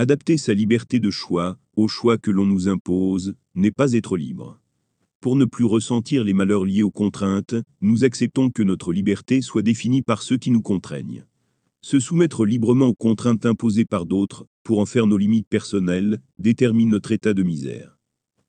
Adapter 0.00 0.38
sa 0.38 0.54
liberté 0.54 0.98
de 0.98 1.10
choix 1.10 1.58
au 1.76 1.86
choix 1.86 2.16
que 2.16 2.30
l'on 2.30 2.46
nous 2.46 2.68
impose 2.68 3.34
n'est 3.54 3.70
pas 3.70 3.92
être 3.92 4.16
libre. 4.16 4.58
Pour 5.20 5.36
ne 5.36 5.44
plus 5.44 5.66
ressentir 5.66 6.24
les 6.24 6.32
malheurs 6.32 6.64
liés 6.64 6.82
aux 6.82 6.90
contraintes, 6.90 7.54
nous 7.82 8.02
acceptons 8.02 8.48
que 8.48 8.62
notre 8.62 8.94
liberté 8.94 9.42
soit 9.42 9.60
définie 9.60 10.00
par 10.00 10.22
ceux 10.22 10.38
qui 10.38 10.52
nous 10.52 10.62
contraignent. 10.62 11.26
Se 11.82 12.00
soumettre 12.00 12.46
librement 12.46 12.86
aux 12.86 12.94
contraintes 12.94 13.44
imposées 13.44 13.84
par 13.84 14.06
d'autres, 14.06 14.46
pour 14.62 14.78
en 14.78 14.86
faire 14.86 15.06
nos 15.06 15.18
limites 15.18 15.48
personnelles, 15.48 16.22
détermine 16.38 16.88
notre 16.88 17.12
état 17.12 17.34
de 17.34 17.42
misère. 17.42 17.98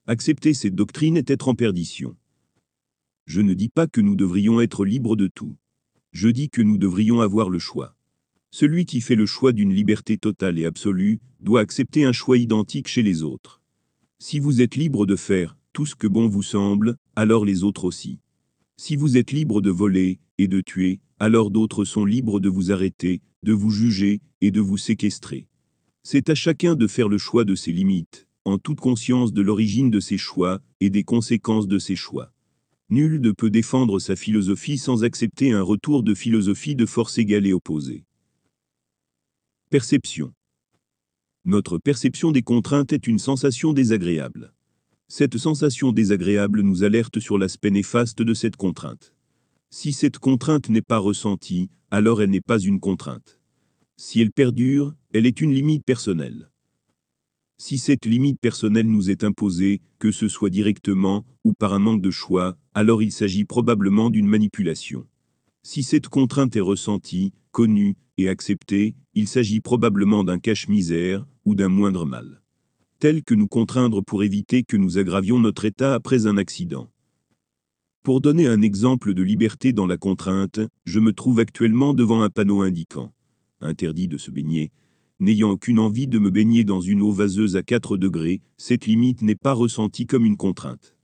Accepter 0.08 0.54
cette 0.54 0.76
doctrine 0.76 1.18
est 1.18 1.30
être 1.30 1.50
en 1.50 1.54
perdition. 1.54 2.16
Je 3.26 3.42
ne 3.42 3.54
dis 3.54 3.68
pas 3.68 3.88
que 3.88 4.00
nous 4.00 4.16
devrions 4.16 4.62
être 4.62 4.86
libres 4.86 5.18
de 5.18 5.28
tout. 5.28 5.58
Je 6.14 6.30
dis 6.30 6.50
que 6.50 6.62
nous 6.62 6.78
devrions 6.78 7.20
avoir 7.20 7.50
le 7.50 7.60
choix. 7.60 7.98
Celui 8.52 8.86
qui 8.86 9.02
fait 9.02 9.16
le 9.16 9.26
choix 9.26 9.52
d'une 9.52 9.74
liberté 9.74 10.18
totale 10.18 10.58
et 10.58 10.66
absolue 10.66 11.20
doit 11.42 11.62
accepter 11.62 12.04
un 12.04 12.12
choix 12.12 12.38
identique 12.38 12.88
chez 12.88 13.02
les 13.02 13.24
autres. 13.24 13.62
Si 14.20 14.40
vous 14.40 14.62
êtes 14.62 14.76
libre 14.76 15.06
de 15.06 15.16
faire, 15.16 15.58
tout 15.74 15.86
ce 15.86 15.96
que 15.96 16.08
bon 16.08 16.28
vous 16.28 16.44
semble, 16.44 16.98
alors 17.16 17.46
les 17.46 17.64
autres 17.64 17.86
aussi. 17.86 18.20
Si 18.78 18.96
vous 18.96 19.18
êtes 19.18 19.32
libre 19.32 19.62
de 19.62 19.72
voler 19.72 20.20
et 20.38 20.48
de 20.48 20.62
tuer, 20.62 21.00
alors 21.20 21.52
d'autres 21.52 21.86
sont 21.86 22.06
libres 22.06 22.40
de 22.40 22.50
vous 22.50 22.72
arrêter, 22.72 23.22
de 23.44 23.54
vous 23.54 23.72
juger 23.72 24.22
et 24.42 24.52
de 24.52 24.60
vous 24.60 24.78
séquestrer. 24.78 25.48
C'est 26.04 26.30
à 26.30 26.36
chacun 26.36 26.76
de 26.76 26.88
faire 26.88 27.10
le 27.10 27.18
choix 27.18 27.44
de 27.44 27.56
ses 27.56 27.72
limites, 27.72 28.28
en 28.46 28.58
toute 28.58 28.80
conscience 28.80 29.34
de 29.34 29.42
l'origine 29.42 29.92
de 29.92 30.00
ses 30.00 30.18
choix 30.18 30.62
et 30.80 30.90
des 30.90 31.04
conséquences 31.04 31.68
de 31.68 31.80
ses 31.80 31.96
choix. 31.96 32.34
Nul 32.90 33.22
ne 33.22 33.32
peut 33.32 33.50
défendre 33.50 34.00
sa 34.00 34.16
philosophie 34.16 34.78
sans 34.78 35.04
accepter 35.04 35.52
un 35.52 35.62
retour 35.62 36.04
de 36.04 36.14
philosophie 36.14 36.76
de 36.76 36.86
force 36.86 37.18
égale 37.18 37.48
et 37.48 37.54
opposée. 37.54 38.04
Perception. 39.70 40.34
Notre 41.44 41.80
perception 41.80 42.32
des 42.32 42.44
contraintes 42.44 42.94
est 42.94 43.08
une 43.08 43.18
sensation 43.18 43.74
désagréable. 43.74 44.54
Cette 45.08 45.40
sensation 45.40 45.92
désagréable 45.92 46.62
nous 46.62 46.84
alerte 46.84 47.20
sur 47.20 47.40
l'aspect 47.40 47.72
néfaste 47.72 48.22
de 48.22 48.36
cette 48.36 48.58
contrainte. 48.58 49.16
Si 49.72 49.92
cette 49.92 50.20
contrainte 50.20 50.70
n'est 50.70 50.84
pas 50.84 51.00
ressentie, 51.00 51.72
alors 51.90 52.22
elle 52.22 52.30
n'est 52.30 52.42
pas 52.42 52.60
une 52.60 52.80
contrainte. 52.80 53.40
Si 53.98 54.22
elle 54.22 54.32
perdure, 54.32 54.94
elle 55.14 55.26
est 55.26 55.42
une 55.42 55.52
limite 55.52 55.84
personnelle. 55.84 56.52
Si 57.58 57.80
cette 57.80 58.06
limite 58.06 58.40
personnelle 58.40 58.88
nous 58.88 59.10
est 59.10 59.24
imposée, 59.24 59.82
que 59.98 60.12
ce 60.12 60.28
soit 60.28 60.52
directement 60.52 61.26
ou 61.44 61.54
par 61.54 61.74
un 61.74 61.80
manque 61.80 62.02
de 62.04 62.12
choix, 62.12 62.56
alors 62.76 63.02
il 63.02 63.12
s'agit 63.12 63.46
probablement 63.46 64.12
d'une 64.12 64.28
manipulation. 64.28 65.08
Si 65.64 65.82
cette 65.82 66.08
contrainte 66.08 66.56
est 66.56 66.60
ressentie, 66.62 67.34
connue 67.52 67.96
et 68.18 68.30
acceptée, 68.30 68.96
il 69.16 69.28
s'agit 69.28 69.60
probablement 69.60 70.24
d'un 70.24 70.40
cache-misère 70.40 71.26
ou 71.46 71.56
d'un 71.56 71.70
moindre 71.70 72.06
mal 72.06 72.42
tel 73.02 73.24
que 73.24 73.34
nous 73.34 73.48
contraindre 73.48 74.04
pour 74.04 74.22
éviter 74.22 74.62
que 74.62 74.78
nous 74.78 75.00
aggravions 75.00 75.40
notre 75.40 75.66
état 75.66 75.96
après 75.96 76.28
un 76.28 76.38
accident. 76.38 76.92
Pour 78.04 78.22
donner 78.22 78.46
un 78.46 78.62
exemple 78.62 79.16
de 79.16 79.24
liberté 79.24 79.74
dans 79.74 79.88
la 79.88 79.98
contrainte, 79.98 80.60
je 80.86 81.00
me 81.00 81.12
trouve 81.12 81.40
actuellement 81.40 81.96
devant 81.96 82.22
un 82.22 82.30
panneau 82.30 82.62
indiquant 82.62 83.12
interdit 83.60 84.08
de 84.08 84.18
se 84.18 84.32
baigner. 84.32 84.72
N'ayant 85.20 85.52
aucune 85.52 85.80
envie 85.80 86.08
de 86.08 86.20
me 86.20 86.32
baigner 86.32 86.64
dans 86.64 86.82
une 86.82 87.02
eau 87.02 87.12
vaseuse 87.12 87.56
à 87.56 87.64
4 87.64 87.98
degrés, 87.98 88.42
cette 88.58 88.86
limite 88.86 89.22
n'est 89.22 89.36
pas 89.36 89.54
ressentie 89.54 90.08
comme 90.08 90.26
une 90.26 90.38
contrainte. 90.38 90.96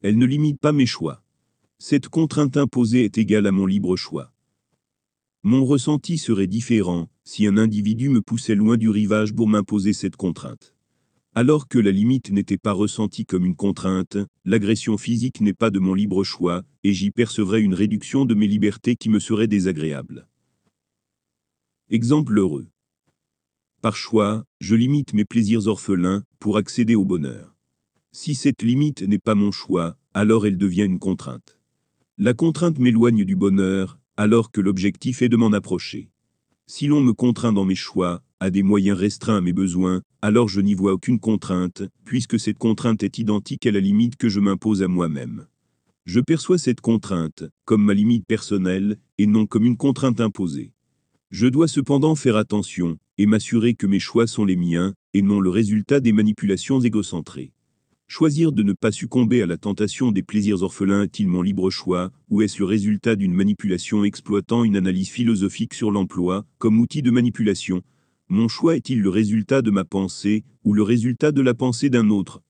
Elle 0.00 0.16
ne 0.18 0.26
limite 0.26 0.60
pas 0.60 0.72
mes 0.72 0.86
choix. 0.86 1.22
Cette 1.78 2.08
contrainte 2.08 2.56
imposée 2.56 3.04
est 3.04 3.18
égale 3.18 3.46
à 3.46 3.52
mon 3.52 3.66
libre 3.66 3.96
choix. 3.96 4.32
Mon 5.44 5.64
ressenti 5.64 6.18
serait 6.18 6.48
différent 6.48 7.08
si 7.24 7.46
un 7.46 7.56
individu 7.56 8.08
me 8.08 8.20
poussait 8.20 8.56
loin 8.56 8.76
du 8.76 8.88
rivage 8.88 9.32
pour 9.32 9.48
m'imposer 9.48 9.92
cette 9.92 10.16
contrainte. 10.16 10.74
Alors 11.34 11.68
que 11.68 11.78
la 11.78 11.92
limite 11.92 12.32
n'était 12.32 12.58
pas 12.58 12.72
ressentie 12.72 13.24
comme 13.24 13.44
une 13.44 13.54
contrainte, 13.54 14.16
l'agression 14.44 14.98
physique 14.98 15.40
n'est 15.40 15.52
pas 15.52 15.70
de 15.70 15.78
mon 15.78 15.94
libre 15.94 16.24
choix, 16.24 16.64
et 16.82 16.92
j'y 16.92 17.12
percevrais 17.12 17.60
une 17.60 17.74
réduction 17.74 18.24
de 18.24 18.34
mes 18.34 18.48
libertés 18.48 18.96
qui 18.96 19.08
me 19.08 19.20
serait 19.20 19.46
désagréable. 19.46 20.26
Exemple 21.90 22.36
heureux. 22.36 22.66
Par 23.80 23.94
choix, 23.94 24.44
je 24.60 24.74
limite 24.74 25.14
mes 25.14 25.24
plaisirs 25.24 25.68
orphelins 25.68 26.24
pour 26.40 26.56
accéder 26.56 26.96
au 26.96 27.04
bonheur. 27.04 27.54
Si 28.10 28.34
cette 28.34 28.62
limite 28.62 29.02
n'est 29.02 29.20
pas 29.20 29.36
mon 29.36 29.52
choix, 29.52 29.96
alors 30.14 30.46
elle 30.46 30.58
devient 30.58 30.82
une 30.82 30.98
contrainte. 30.98 31.60
La 32.16 32.34
contrainte 32.34 32.80
m'éloigne 32.80 33.24
du 33.24 33.36
bonheur, 33.36 33.97
alors 34.18 34.50
que 34.50 34.60
l'objectif 34.60 35.22
est 35.22 35.28
de 35.28 35.36
m'en 35.36 35.52
approcher. 35.52 36.10
Si 36.66 36.88
l'on 36.88 37.00
me 37.00 37.12
contraint 37.12 37.52
dans 37.52 37.64
mes 37.64 37.76
choix, 37.76 38.20
à 38.40 38.50
des 38.50 38.64
moyens 38.64 38.98
restreints 38.98 39.36
à 39.36 39.40
mes 39.40 39.52
besoins, 39.52 40.02
alors 40.22 40.48
je 40.48 40.60
n'y 40.60 40.74
vois 40.74 40.92
aucune 40.92 41.20
contrainte, 41.20 41.84
puisque 42.04 42.40
cette 42.40 42.58
contrainte 42.58 43.04
est 43.04 43.18
identique 43.18 43.64
à 43.64 43.70
la 43.70 43.78
limite 43.78 44.16
que 44.16 44.28
je 44.28 44.40
m'impose 44.40 44.82
à 44.82 44.88
moi-même. 44.88 45.46
Je 46.04 46.18
perçois 46.18 46.58
cette 46.58 46.80
contrainte 46.80 47.44
comme 47.64 47.84
ma 47.84 47.94
limite 47.94 48.26
personnelle 48.26 48.98
et 49.18 49.26
non 49.26 49.46
comme 49.46 49.64
une 49.64 49.76
contrainte 49.76 50.20
imposée. 50.20 50.72
Je 51.30 51.46
dois 51.46 51.68
cependant 51.68 52.16
faire 52.16 52.36
attention 52.36 52.98
et 53.18 53.26
m'assurer 53.26 53.74
que 53.74 53.86
mes 53.86 54.00
choix 54.00 54.26
sont 54.26 54.44
les 54.44 54.56
miens 54.56 54.94
et 55.14 55.22
non 55.22 55.38
le 55.38 55.50
résultat 55.50 56.00
des 56.00 56.12
manipulations 56.12 56.80
égocentrées. 56.80 57.52
Choisir 58.10 58.52
de 58.52 58.62
ne 58.62 58.72
pas 58.72 58.90
succomber 58.90 59.42
à 59.42 59.46
la 59.46 59.58
tentation 59.58 60.12
des 60.12 60.22
plaisirs 60.22 60.62
orphelins 60.62 61.02
est-il 61.02 61.28
mon 61.28 61.42
libre 61.42 61.68
choix, 61.68 62.10
ou 62.30 62.40
est-ce 62.40 62.58
le 62.58 62.64
résultat 62.64 63.16
d'une 63.16 63.34
manipulation 63.34 64.02
exploitant 64.02 64.64
une 64.64 64.76
analyse 64.76 65.10
philosophique 65.10 65.74
sur 65.74 65.90
l'emploi, 65.90 66.46
comme 66.56 66.80
outil 66.80 67.02
de 67.02 67.10
manipulation, 67.10 67.82
Mon 68.30 68.48
choix 68.48 68.76
est-il 68.76 69.02
le 69.02 69.10
résultat 69.10 69.60
de 69.60 69.70
ma 69.70 69.84
pensée, 69.84 70.44
ou 70.64 70.72
le 70.72 70.82
résultat 70.82 71.32
de 71.32 71.42
la 71.42 71.52
pensée 71.52 71.90
d'un 71.90 72.08
autre? 72.08 72.42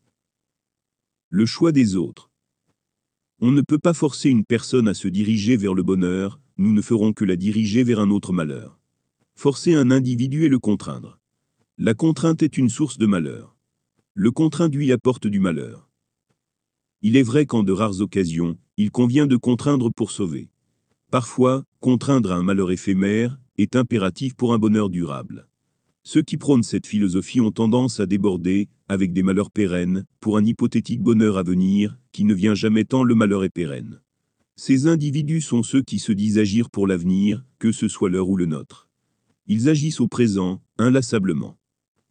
Le 1.29 1.45
choix 1.45 1.73
des 1.73 1.97
autres. 1.97 2.31
On 3.41 3.50
ne 3.50 3.61
peut 3.61 3.79
pas 3.79 3.95
forcer 3.95 4.31
une 4.31 4.45
personne 4.45 4.87
à 4.87 4.95
se 4.95 5.09
diriger 5.09 5.57
vers 5.57 5.75
le 5.75 5.83
bonheur, 5.83 6.41
nous 6.57 6.73
ne 6.73 6.81
ferons 6.81 7.12
que 7.12 7.25
la 7.25 7.37
diriger 7.37 7.83
vers 7.83 7.99
un 7.99 8.11
autre 8.11 8.33
malheur. 8.33 8.79
Forcer 9.35 9.75
un 9.75 9.91
individu 9.91 10.45
et 10.45 10.49
le 10.49 10.61
contraindre. 10.61 11.19
La 11.79 11.95
contrainte 11.95 12.45
est 12.45 12.59
une 12.59 12.71
source 12.71 12.97
de 12.97 13.07
malheur. 13.07 13.58
Le 14.21 14.33
contraint 14.33 14.69
lui 14.69 14.91
apporte 14.91 15.29
du 15.29 15.39
malheur. 15.39 15.89
Il 17.03 17.17
est 17.17 17.23
vrai 17.23 17.47
qu'en 17.47 17.63
de 17.63 17.71
rares 17.71 18.01
occasions, 18.01 18.59
il 18.77 18.91
convient 18.91 19.29
de 19.29 19.37
contraindre 19.37 19.93
pour 19.95 20.11
sauver. 20.11 20.51
Parfois, 21.13 21.63
contraindre 21.79 22.33
à 22.33 22.35
un 22.35 22.43
malheur 22.43 22.73
éphémère 22.73 23.39
est 23.59 23.77
impératif 23.77 24.35
pour 24.35 24.53
un 24.53 24.59
bonheur 24.59 24.91
durable. 24.91 25.47
Ceux 26.03 26.23
qui 26.23 26.37
prônent 26.37 26.65
cette 26.65 26.89
philosophie 26.89 27.41
ont 27.41 27.53
tendance 27.53 28.01
à 28.01 28.07
déborder, 28.07 28.69
avec 28.89 29.13
des 29.13 29.23
malheurs 29.23 29.53
pérennes, 29.53 30.05
pour 30.19 30.37
un 30.37 30.45
hypothétique 30.45 31.01
bonheur 31.01 31.39
à 31.39 31.45
venir, 31.45 31.97
qui 32.11 32.25
ne 32.25 32.35
vient 32.35 32.57
jamais 32.57 32.85
tant 32.85 33.05
le 33.05 33.15
malheur 33.15 33.45
est 33.45 33.51
pérenne. 33.51 34.01
Ces 34.57 34.89
individus 34.89 35.43
sont 35.43 35.63
ceux 35.63 35.83
qui 35.83 36.01
se 36.01 36.11
disent 36.11 36.39
agir 36.39 36.71
pour 36.71 36.89
l'avenir, 36.89 37.45
que 37.61 37.71
ce 37.71 37.87
soit 37.87 38.11
leur 38.11 38.29
ou 38.29 38.37
le 38.37 38.47
nôtre. 38.47 38.89
Ils 39.47 39.69
agissent 39.69 40.01
au 40.01 40.09
présent, 40.09 40.61
inlassablement. 40.77 41.57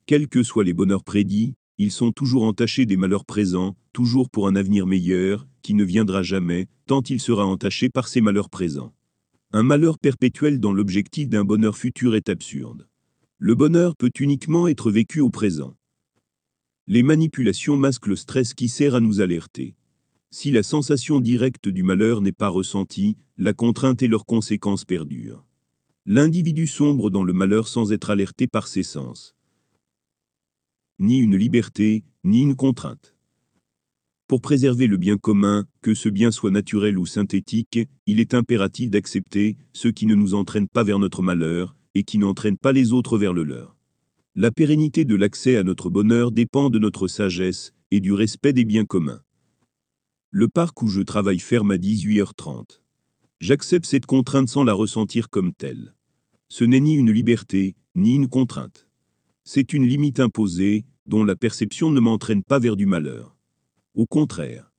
Quels 0.06 0.30
que 0.30 0.42
soient 0.42 0.64
les 0.64 0.74
bonheurs 0.74 1.04
prédits, 1.04 1.56
ils 1.78 1.92
sont 1.92 2.12
toujours 2.12 2.44
entachés 2.44 2.86
des 2.86 2.98
malheurs 2.98 3.26
présents, 3.26 3.76
toujours 3.94 4.30
pour 4.30 4.48
un 4.48 4.56
avenir 4.56 4.88
meilleur, 4.88 5.48
qui 5.62 5.74
ne 5.74 5.84
viendra 5.84 6.24
jamais, 6.24 6.68
tant 6.88 7.02
il 7.02 7.20
sera 7.20 7.46
entaché 7.46 7.90
par 7.90 8.08
ces 8.08 8.22
malheurs 8.22 8.50
présents. 8.50 8.94
Un 9.52 9.64
malheur 9.64 10.00
perpétuel 10.00 10.60
dans 10.60 10.74
l'objectif 10.74 11.30
d'un 11.30 11.46
bonheur 11.46 11.78
futur 11.78 12.16
est 12.16 12.30
absurde. 12.30 12.88
Le 13.38 13.56
bonheur 13.56 13.96
peut 13.96 14.12
uniquement 14.20 14.68
être 14.68 14.92
vécu 14.92 15.22
au 15.22 15.30
présent. 15.30 15.76
Les 16.88 17.04
manipulations 17.04 17.78
masquent 17.78 18.08
le 18.08 18.16
stress 18.16 18.54
qui 18.54 18.70
sert 18.70 18.96
à 18.96 19.00
nous 19.00 19.22
alerter. 19.22 19.76
Si 20.32 20.52
la 20.52 20.64
sensation 20.64 21.20
directe 21.20 21.70
du 21.70 21.84
malheur 21.84 22.22
n'est 22.22 22.32
pas 22.32 22.50
ressentie, 22.50 23.18
la 23.38 23.54
contrainte 23.54 24.02
et 24.02 24.08
leurs 24.08 24.26
conséquences 24.26 24.84
perdurent. 24.84 25.46
L'individu 26.06 26.68
sombre 26.68 27.10
dans 27.10 27.24
le 27.24 27.34
malheur 27.34 27.68
sans 27.68 27.92
être 27.92 28.10
alerté 28.10 28.48
par 28.48 28.68
ses 28.68 28.84
sens. 28.84 29.37
Ni 31.00 31.20
une 31.20 31.36
liberté, 31.36 32.04
ni 32.24 32.42
une 32.42 32.56
contrainte. 32.56 33.14
Pour 34.28 34.42
préserver 34.42 34.88
le 34.88 34.98
bien 34.98 35.18
commun, 35.18 35.68
que 35.82 35.94
ce 35.94 36.10
bien 36.10 36.32
soit 36.32 36.50
naturel 36.50 36.98
ou 36.98 37.06
synthétique, 37.06 37.80
il 38.08 38.20
est 38.20 38.34
impératif 38.34 38.90
d'accepter 38.90 39.58
ce 39.74 39.90
qui 39.90 40.08
ne 40.08 40.16
nous 40.16 40.34
entraîne 40.34 40.68
pas 40.68 40.84
vers 40.84 40.98
notre 40.98 41.22
malheur, 41.22 41.76
et 41.94 42.04
qui 42.04 42.18
n'entraîne 42.18 42.58
pas 42.58 42.72
les 42.72 42.94
autres 42.94 43.20
vers 43.20 43.34
le 43.34 43.44
leur. 43.44 43.78
La 44.34 44.50
pérennité 44.50 45.06
de 45.06 45.16
l'accès 45.16 45.56
à 45.56 45.64
notre 45.64 45.92
bonheur 45.92 46.32
dépend 46.32 46.72
de 46.72 46.80
notre 46.80 47.08
sagesse 47.08 47.74
et 47.92 48.00
du 48.00 48.12
respect 48.12 48.54
des 48.54 48.66
biens 48.66 48.86
communs. 48.86 49.22
Le 50.32 50.48
parc 50.48 50.82
où 50.82 50.88
je 50.88 51.02
travaille 51.02 51.40
ferme 51.40 51.70
à 51.70 51.78
18h30. 51.78 52.82
J'accepte 53.40 53.86
cette 53.86 54.08
contrainte 54.08 54.50
sans 54.50 54.64
la 54.64 54.74
ressentir 54.74 55.30
comme 55.30 55.54
telle. 55.54 55.94
Ce 56.50 56.64
n'est 56.64 56.80
ni 56.80 56.96
une 56.96 57.12
liberté, 57.12 57.76
ni 57.96 58.16
une 58.16 58.28
contrainte. 58.30 58.87
C'est 59.50 59.72
une 59.72 59.88
limite 59.88 60.20
imposée, 60.20 60.84
dont 61.06 61.24
la 61.24 61.38
perception 61.38 61.90
ne 61.90 62.02
m'entraîne 62.02 62.44
pas 62.44 62.60
vers 62.60 62.76
du 62.76 62.86
malheur. 62.86 63.38
Au 63.94 64.06
contraire. 64.06 64.74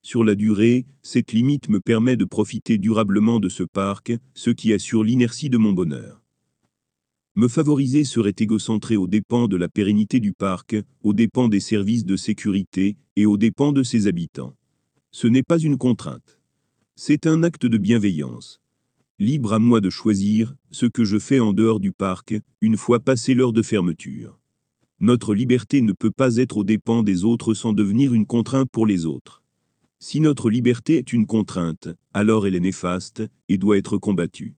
Sur 0.00 0.22
la 0.22 0.36
durée, 0.36 0.86
cette 1.02 1.32
limite 1.32 1.68
me 1.68 1.80
permet 1.80 2.16
de 2.16 2.24
profiter 2.24 2.78
durablement 2.78 3.40
de 3.40 3.48
ce 3.48 3.64
parc, 3.64 4.12
ce 4.34 4.50
qui 4.50 4.72
assure 4.72 5.02
l'inertie 5.02 5.50
de 5.50 5.58
mon 5.58 5.72
bonheur. 5.72 6.22
Me 7.34 7.48
favoriser 7.48 8.04
serait 8.04 8.36
égocentré 8.38 8.94
aux 8.94 9.08
dépens 9.08 9.48
de 9.48 9.56
la 9.56 9.68
pérennité 9.68 10.20
du 10.20 10.32
parc, 10.32 10.76
aux 11.02 11.14
dépens 11.14 11.48
des 11.48 11.58
services 11.58 12.04
de 12.04 12.14
sécurité 12.14 12.96
et 13.16 13.26
aux 13.26 13.36
dépens 13.36 13.72
de 13.72 13.82
ses 13.82 14.06
habitants. 14.06 14.54
Ce 15.10 15.26
n'est 15.26 15.42
pas 15.42 15.58
une 15.58 15.78
contrainte. 15.78 16.38
C'est 16.94 17.26
un 17.26 17.42
acte 17.42 17.66
de 17.66 17.76
bienveillance. 17.76 18.61
Libre 19.18 19.52
à 19.52 19.58
moi 19.58 19.80
de 19.80 19.90
choisir 19.90 20.54
ce 20.70 20.86
que 20.86 21.04
je 21.04 21.18
fais 21.18 21.38
en 21.38 21.52
dehors 21.52 21.80
du 21.80 21.92
parc, 21.92 22.34
une 22.60 22.76
fois 22.76 22.98
passé 22.98 23.34
l'heure 23.34 23.52
de 23.52 23.62
fermeture. 23.62 24.40
Notre 25.00 25.34
liberté 25.34 25.82
ne 25.82 25.92
peut 25.92 26.10
pas 26.10 26.36
être 26.36 26.56
aux 26.56 26.64
dépens 26.64 27.02
des 27.02 27.24
autres 27.24 27.54
sans 27.54 27.72
devenir 27.72 28.14
une 28.14 28.26
contrainte 28.26 28.70
pour 28.70 28.86
les 28.86 29.04
autres. 29.04 29.42
Si 29.98 30.18
notre 30.18 30.48
liberté 30.48 30.96
est 30.96 31.12
une 31.12 31.26
contrainte, 31.26 31.88
alors 32.14 32.46
elle 32.46 32.54
est 32.54 32.60
néfaste 32.60 33.22
et 33.48 33.58
doit 33.58 33.76
être 33.76 33.98
combattue. 33.98 34.56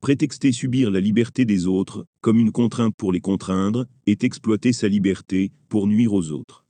Prétexter 0.00 0.50
subir 0.50 0.90
la 0.90 1.00
liberté 1.00 1.44
des 1.44 1.66
autres, 1.66 2.06
comme 2.22 2.38
une 2.38 2.52
contrainte 2.52 2.94
pour 2.96 3.12
les 3.12 3.20
contraindre, 3.20 3.86
est 4.06 4.24
exploiter 4.24 4.72
sa 4.72 4.88
liberté, 4.88 5.52
pour 5.68 5.86
nuire 5.86 6.14
aux 6.14 6.30
autres. 6.30 6.64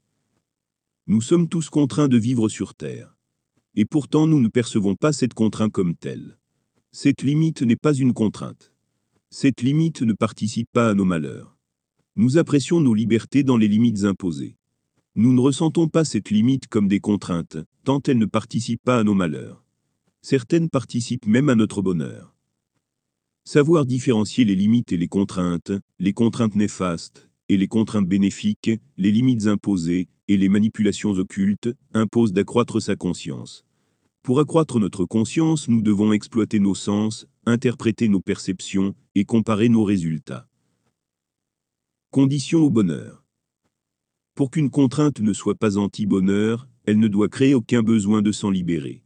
Nous 1.07 1.21
sommes 1.21 1.49
tous 1.49 1.71
contraints 1.71 2.09
de 2.09 2.19
vivre 2.19 2.49
sur 2.49 2.75
Terre. 2.75 3.17
Et 3.77 3.85
pourtant 3.85 4.27
nous 4.27 4.41
ne 4.41 4.49
percevons 4.49 4.97
pas 4.97 5.13
cette 5.13 5.35
contrainte 5.35 5.73
comme 5.73 5.95
telle. 5.95 6.40
Cette 6.93 7.23
limite 7.23 7.63
n'est 7.63 7.77
pas 7.77 7.95
une 7.95 8.13
contrainte. 8.13 8.73
Cette 9.31 9.63
limite 9.63 10.03
ne 10.03 10.13
participe 10.13 10.69
pas 10.73 10.91
à 10.91 10.95
nos 10.95 11.05
malheurs. 11.05 11.57
Nous 12.17 12.37
apprécions 12.37 12.81
nos 12.81 12.95
libertés 12.95 13.45
dans 13.45 13.57
les 13.57 13.69
limites 13.69 14.03
imposées. 14.03 14.57
Nous 15.15 15.33
ne 15.33 15.41
ressentons 15.41 15.87
pas 15.87 16.05
cette 16.05 16.31
limite 16.31 16.67
comme 16.67 16.89
des 16.89 16.99
contraintes, 16.99 17.59
tant 17.85 18.01
elles 18.09 18.19
ne 18.19 18.27
participent 18.27 18.83
pas 18.83 18.99
à 18.99 19.05
nos 19.05 19.15
malheurs. 19.15 19.63
Certaines 20.21 20.69
participent 20.69 21.27
même 21.27 21.49
à 21.49 21.55
notre 21.55 21.81
bonheur. 21.81 22.35
Savoir 23.45 23.87
différencier 23.87 24.45
les 24.45 24.57
limites 24.57 24.91
et 24.91 24.97
les 24.97 25.09
contraintes, 25.09 25.71
les 26.01 26.13
contraintes 26.13 26.57
néfastes 26.57 27.31
et 27.49 27.57
les 27.57 27.69
contraintes 27.69 28.09
bénéfiques, 28.09 28.73
les 28.97 29.13
limites 29.13 29.47
imposées 29.47 30.09
et 30.27 30.37
les 30.37 30.49
manipulations 30.49 31.13
occultes, 31.13 31.71
impose 31.95 32.33
d'accroître 32.33 32.83
sa 32.83 32.97
conscience. 32.97 33.65
Pour 34.23 34.39
accroître 34.39 34.79
notre 34.79 35.07
conscience, 35.07 35.67
nous 35.69 35.81
devons 35.81 36.13
exploiter 36.13 36.61
nos 36.61 36.75
sens, 36.75 37.27
interpréter 37.47 38.07
nos 38.09 38.21
perceptions 38.21 38.95
et 39.15 39.25
comparer 39.25 39.71
nos 39.71 39.83
résultats. 39.83 40.47
Condition 42.11 42.61
au 42.61 42.69
bonheur. 42.69 43.25
Pour 44.35 44.51
qu'une 44.51 44.69
contrainte 44.69 45.21
ne 45.21 45.33
soit 45.33 45.55
pas 45.55 45.79
anti-bonheur, 45.79 46.69
elle 46.85 46.99
ne 46.99 47.09
doit 47.09 47.29
créer 47.29 47.55
aucun 47.55 47.83
besoin 47.83 48.21
de 48.21 48.31
s'en 48.31 48.51
libérer. 48.51 49.03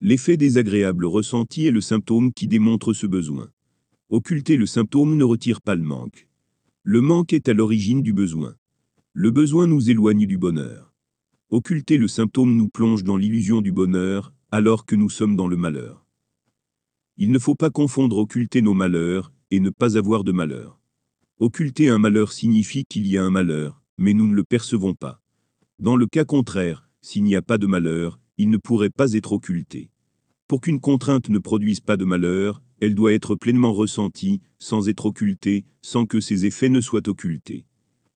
L'effet 0.00 0.36
désagréable 0.36 1.06
ressenti 1.06 1.66
est 1.66 1.72
le 1.72 1.80
symptôme 1.80 2.32
qui 2.32 2.46
démontre 2.46 2.92
ce 2.92 3.06
besoin. 3.08 3.50
Occulter 4.10 4.56
le 4.56 4.66
symptôme 4.66 5.16
ne 5.16 5.24
retire 5.24 5.60
pas 5.60 5.74
le 5.74 5.82
manque. 5.82 6.28
Le 6.84 7.00
manque 7.00 7.32
est 7.32 7.48
à 7.48 7.52
l'origine 7.52 8.02
du 8.02 8.12
besoin. 8.12 8.54
Le 9.12 9.32
besoin 9.32 9.66
nous 9.66 9.90
éloigne 9.90 10.26
du 10.26 10.38
bonheur. 10.38 10.94
Occulter 11.50 11.98
le 11.98 12.08
symptôme 12.08 12.56
nous 12.56 12.68
plonge 12.68 13.02
dans 13.02 13.16
l'illusion 13.16 13.60
du 13.60 13.72
bonheur, 13.72 14.32
alors 14.52 14.84
que 14.84 14.94
nous 14.94 15.08
sommes 15.08 15.34
dans 15.34 15.48
le 15.48 15.56
malheur. 15.56 16.04
Il 17.16 17.32
ne 17.32 17.38
faut 17.38 17.54
pas 17.54 17.70
confondre 17.70 18.18
occulter 18.18 18.60
nos 18.60 18.74
malheurs 18.74 19.32
et 19.50 19.60
ne 19.60 19.70
pas 19.70 19.96
avoir 19.96 20.24
de 20.24 20.32
malheur. 20.32 20.78
Occulter 21.38 21.88
un 21.88 21.98
malheur 21.98 22.32
signifie 22.32 22.84
qu'il 22.84 23.06
y 23.06 23.16
a 23.16 23.24
un 23.24 23.30
malheur, 23.30 23.82
mais 23.96 24.12
nous 24.12 24.26
ne 24.26 24.34
le 24.34 24.44
percevons 24.44 24.94
pas. 24.94 25.22
Dans 25.78 25.96
le 25.96 26.06
cas 26.06 26.26
contraire, 26.26 26.86
s'il 27.00 27.24
n'y 27.24 27.34
a 27.34 27.40
pas 27.40 27.56
de 27.56 27.66
malheur, 27.66 28.20
il 28.36 28.50
ne 28.50 28.58
pourrait 28.58 28.90
pas 28.90 29.14
être 29.14 29.32
occulté. 29.32 29.90
Pour 30.48 30.60
qu'une 30.60 30.80
contrainte 30.80 31.30
ne 31.30 31.38
produise 31.38 31.80
pas 31.80 31.96
de 31.96 32.04
malheur, 32.04 32.62
elle 32.82 32.94
doit 32.94 33.14
être 33.14 33.34
pleinement 33.34 33.72
ressentie, 33.72 34.42
sans 34.58 34.90
être 34.90 35.06
occultée, 35.06 35.64
sans 35.80 36.04
que 36.04 36.20
ses 36.20 36.44
effets 36.44 36.68
ne 36.68 36.82
soient 36.82 37.08
occultés. 37.08 37.64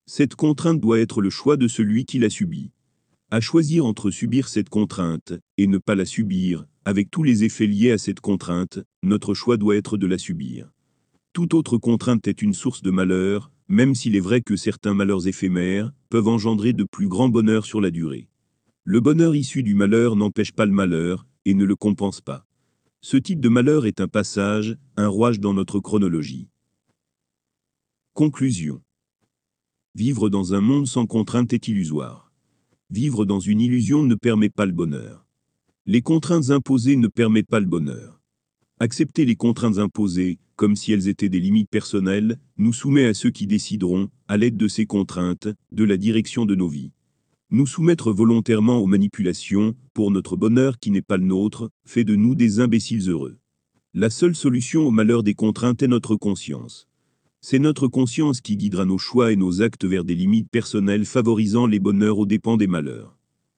Cette 0.05 0.35
contrainte 0.35 0.79
doit 0.79 0.99
être 0.99 1.19
le 1.19 1.31
choix 1.31 1.57
de 1.57 1.67
celui 1.67 2.05
qui 2.05 2.19
la 2.19 2.29
subit. 2.29 2.71
À 3.29 3.41
choisir 3.41 3.85
entre 3.85 4.09
subir 4.09 4.47
cette 4.47 4.69
contrainte 4.69 5.33
et 5.57 5.67
ne 5.67 5.79
pas 5.79 5.95
la 5.95 6.05
subir, 6.05 6.65
avec 6.85 7.11
tous 7.11 7.23
les 7.23 7.43
effets 7.43 7.67
liés 7.67 7.91
à 7.91 7.97
cette 7.97 8.21
contrainte, 8.21 8.79
notre 9.03 9.33
choix 9.33 9.57
doit 9.57 9.75
être 9.75 9.97
de 9.97 10.07
la 10.07 10.17
subir. 10.17 10.71
Toute 11.33 11.53
autre 11.53 11.77
contrainte 11.77 12.25
est 12.29 12.41
une 12.41 12.53
source 12.53 12.81
de 12.81 12.89
malheur, 12.89 13.51
même 13.67 13.95
s'il 13.95 14.15
est 14.15 14.21
vrai 14.21 14.39
que 14.39 14.55
certains 14.55 14.93
malheurs 14.93 15.27
éphémères 15.27 15.91
peuvent 16.07 16.29
engendrer 16.29 16.71
de 16.71 16.85
plus 16.85 17.09
grands 17.09 17.27
bonheurs 17.27 17.65
sur 17.65 17.81
la 17.81 17.91
durée. 17.91 18.29
Le 18.85 19.01
bonheur 19.01 19.35
issu 19.35 19.61
du 19.61 19.75
malheur 19.75 20.15
n'empêche 20.15 20.53
pas 20.53 20.65
le 20.65 20.71
malheur 20.71 21.27
et 21.43 21.53
ne 21.53 21.65
le 21.65 21.75
compense 21.75 22.21
pas. 22.21 22.45
Ce 23.01 23.17
type 23.17 23.41
de 23.41 23.49
malheur 23.49 23.85
est 23.85 23.99
un 23.99 24.07
passage, 24.07 24.77
un 24.95 25.09
rouage 25.09 25.41
dans 25.41 25.53
notre 25.53 25.81
chronologie. 25.81 26.47
Conclusion. 28.13 28.81
Vivre 29.95 30.29
dans 30.29 30.53
un 30.53 30.61
monde 30.61 30.87
sans 30.87 31.05
contrainte 31.05 31.51
est 31.51 31.67
illusoire. 31.67 32.26
Vivre 32.89 33.25
dans 33.25 33.41
une 33.41 33.59
illusion 33.59 34.03
ne 34.03 34.15
permet 34.15 34.49
pas 34.49 34.65
le 34.65 34.71
bonheur. 34.71 35.25
Les 35.85 36.01
contraintes 36.01 36.51
imposées 36.51 36.95
ne 36.95 37.09
permettent 37.09 37.49
pas 37.49 37.59
le 37.59 37.65
bonheur. 37.65 38.21
Accepter 38.79 39.25
les 39.25 39.35
contraintes 39.35 39.77
imposées, 39.77 40.39
comme 40.55 40.77
si 40.77 40.93
elles 40.93 41.09
étaient 41.09 41.27
des 41.27 41.41
limites 41.41 41.69
personnelles, 41.69 42.39
nous 42.57 42.71
soumet 42.71 43.05
à 43.05 43.13
ceux 43.13 43.29
qui 43.29 43.45
décideront, 43.45 44.09
à 44.29 44.37
l'aide 44.37 44.55
de 44.55 44.69
ces 44.69 44.85
contraintes, 44.85 45.49
de 45.73 45.83
la 45.83 45.97
direction 45.97 46.45
de 46.45 46.55
nos 46.55 46.69
vies. 46.69 46.93
Nous 47.51 47.67
soumettre 47.67 48.13
volontairement 48.13 48.77
aux 48.77 48.87
manipulations, 48.87 49.75
pour 49.93 50.09
notre 50.09 50.37
bonheur 50.37 50.79
qui 50.79 50.89
n'est 50.89 51.01
pas 51.01 51.17
le 51.17 51.25
nôtre, 51.25 51.69
fait 51.83 52.05
de 52.05 52.15
nous 52.15 52.35
des 52.35 52.61
imbéciles 52.61 53.09
heureux. 53.09 53.37
La 53.93 54.09
seule 54.09 54.35
solution 54.35 54.87
au 54.87 54.91
malheur 54.91 55.23
des 55.23 55.33
contraintes 55.33 55.83
est 55.83 55.89
notre 55.89 56.15
conscience. 56.15 56.87
C'est 57.49 57.59
notre 57.59 57.87
conscience 57.87 58.41
qui 58.41 58.57
guidera 58.57 58.83
nos 58.83 58.97
choix 58.97 59.31
et 59.31 59.37
nos 59.37 59.61
actes 59.61 59.85
vers 59.85 60.03
des 60.03 60.15
limites 60.15 60.49
personnelles 60.51 61.05
favorisant 61.05 61.65
les 61.65 61.79
bonheurs 61.79 62.17
aux 62.17 62.25
dépens 62.25 62.57
des 62.57 62.67
malheurs. 62.67 63.16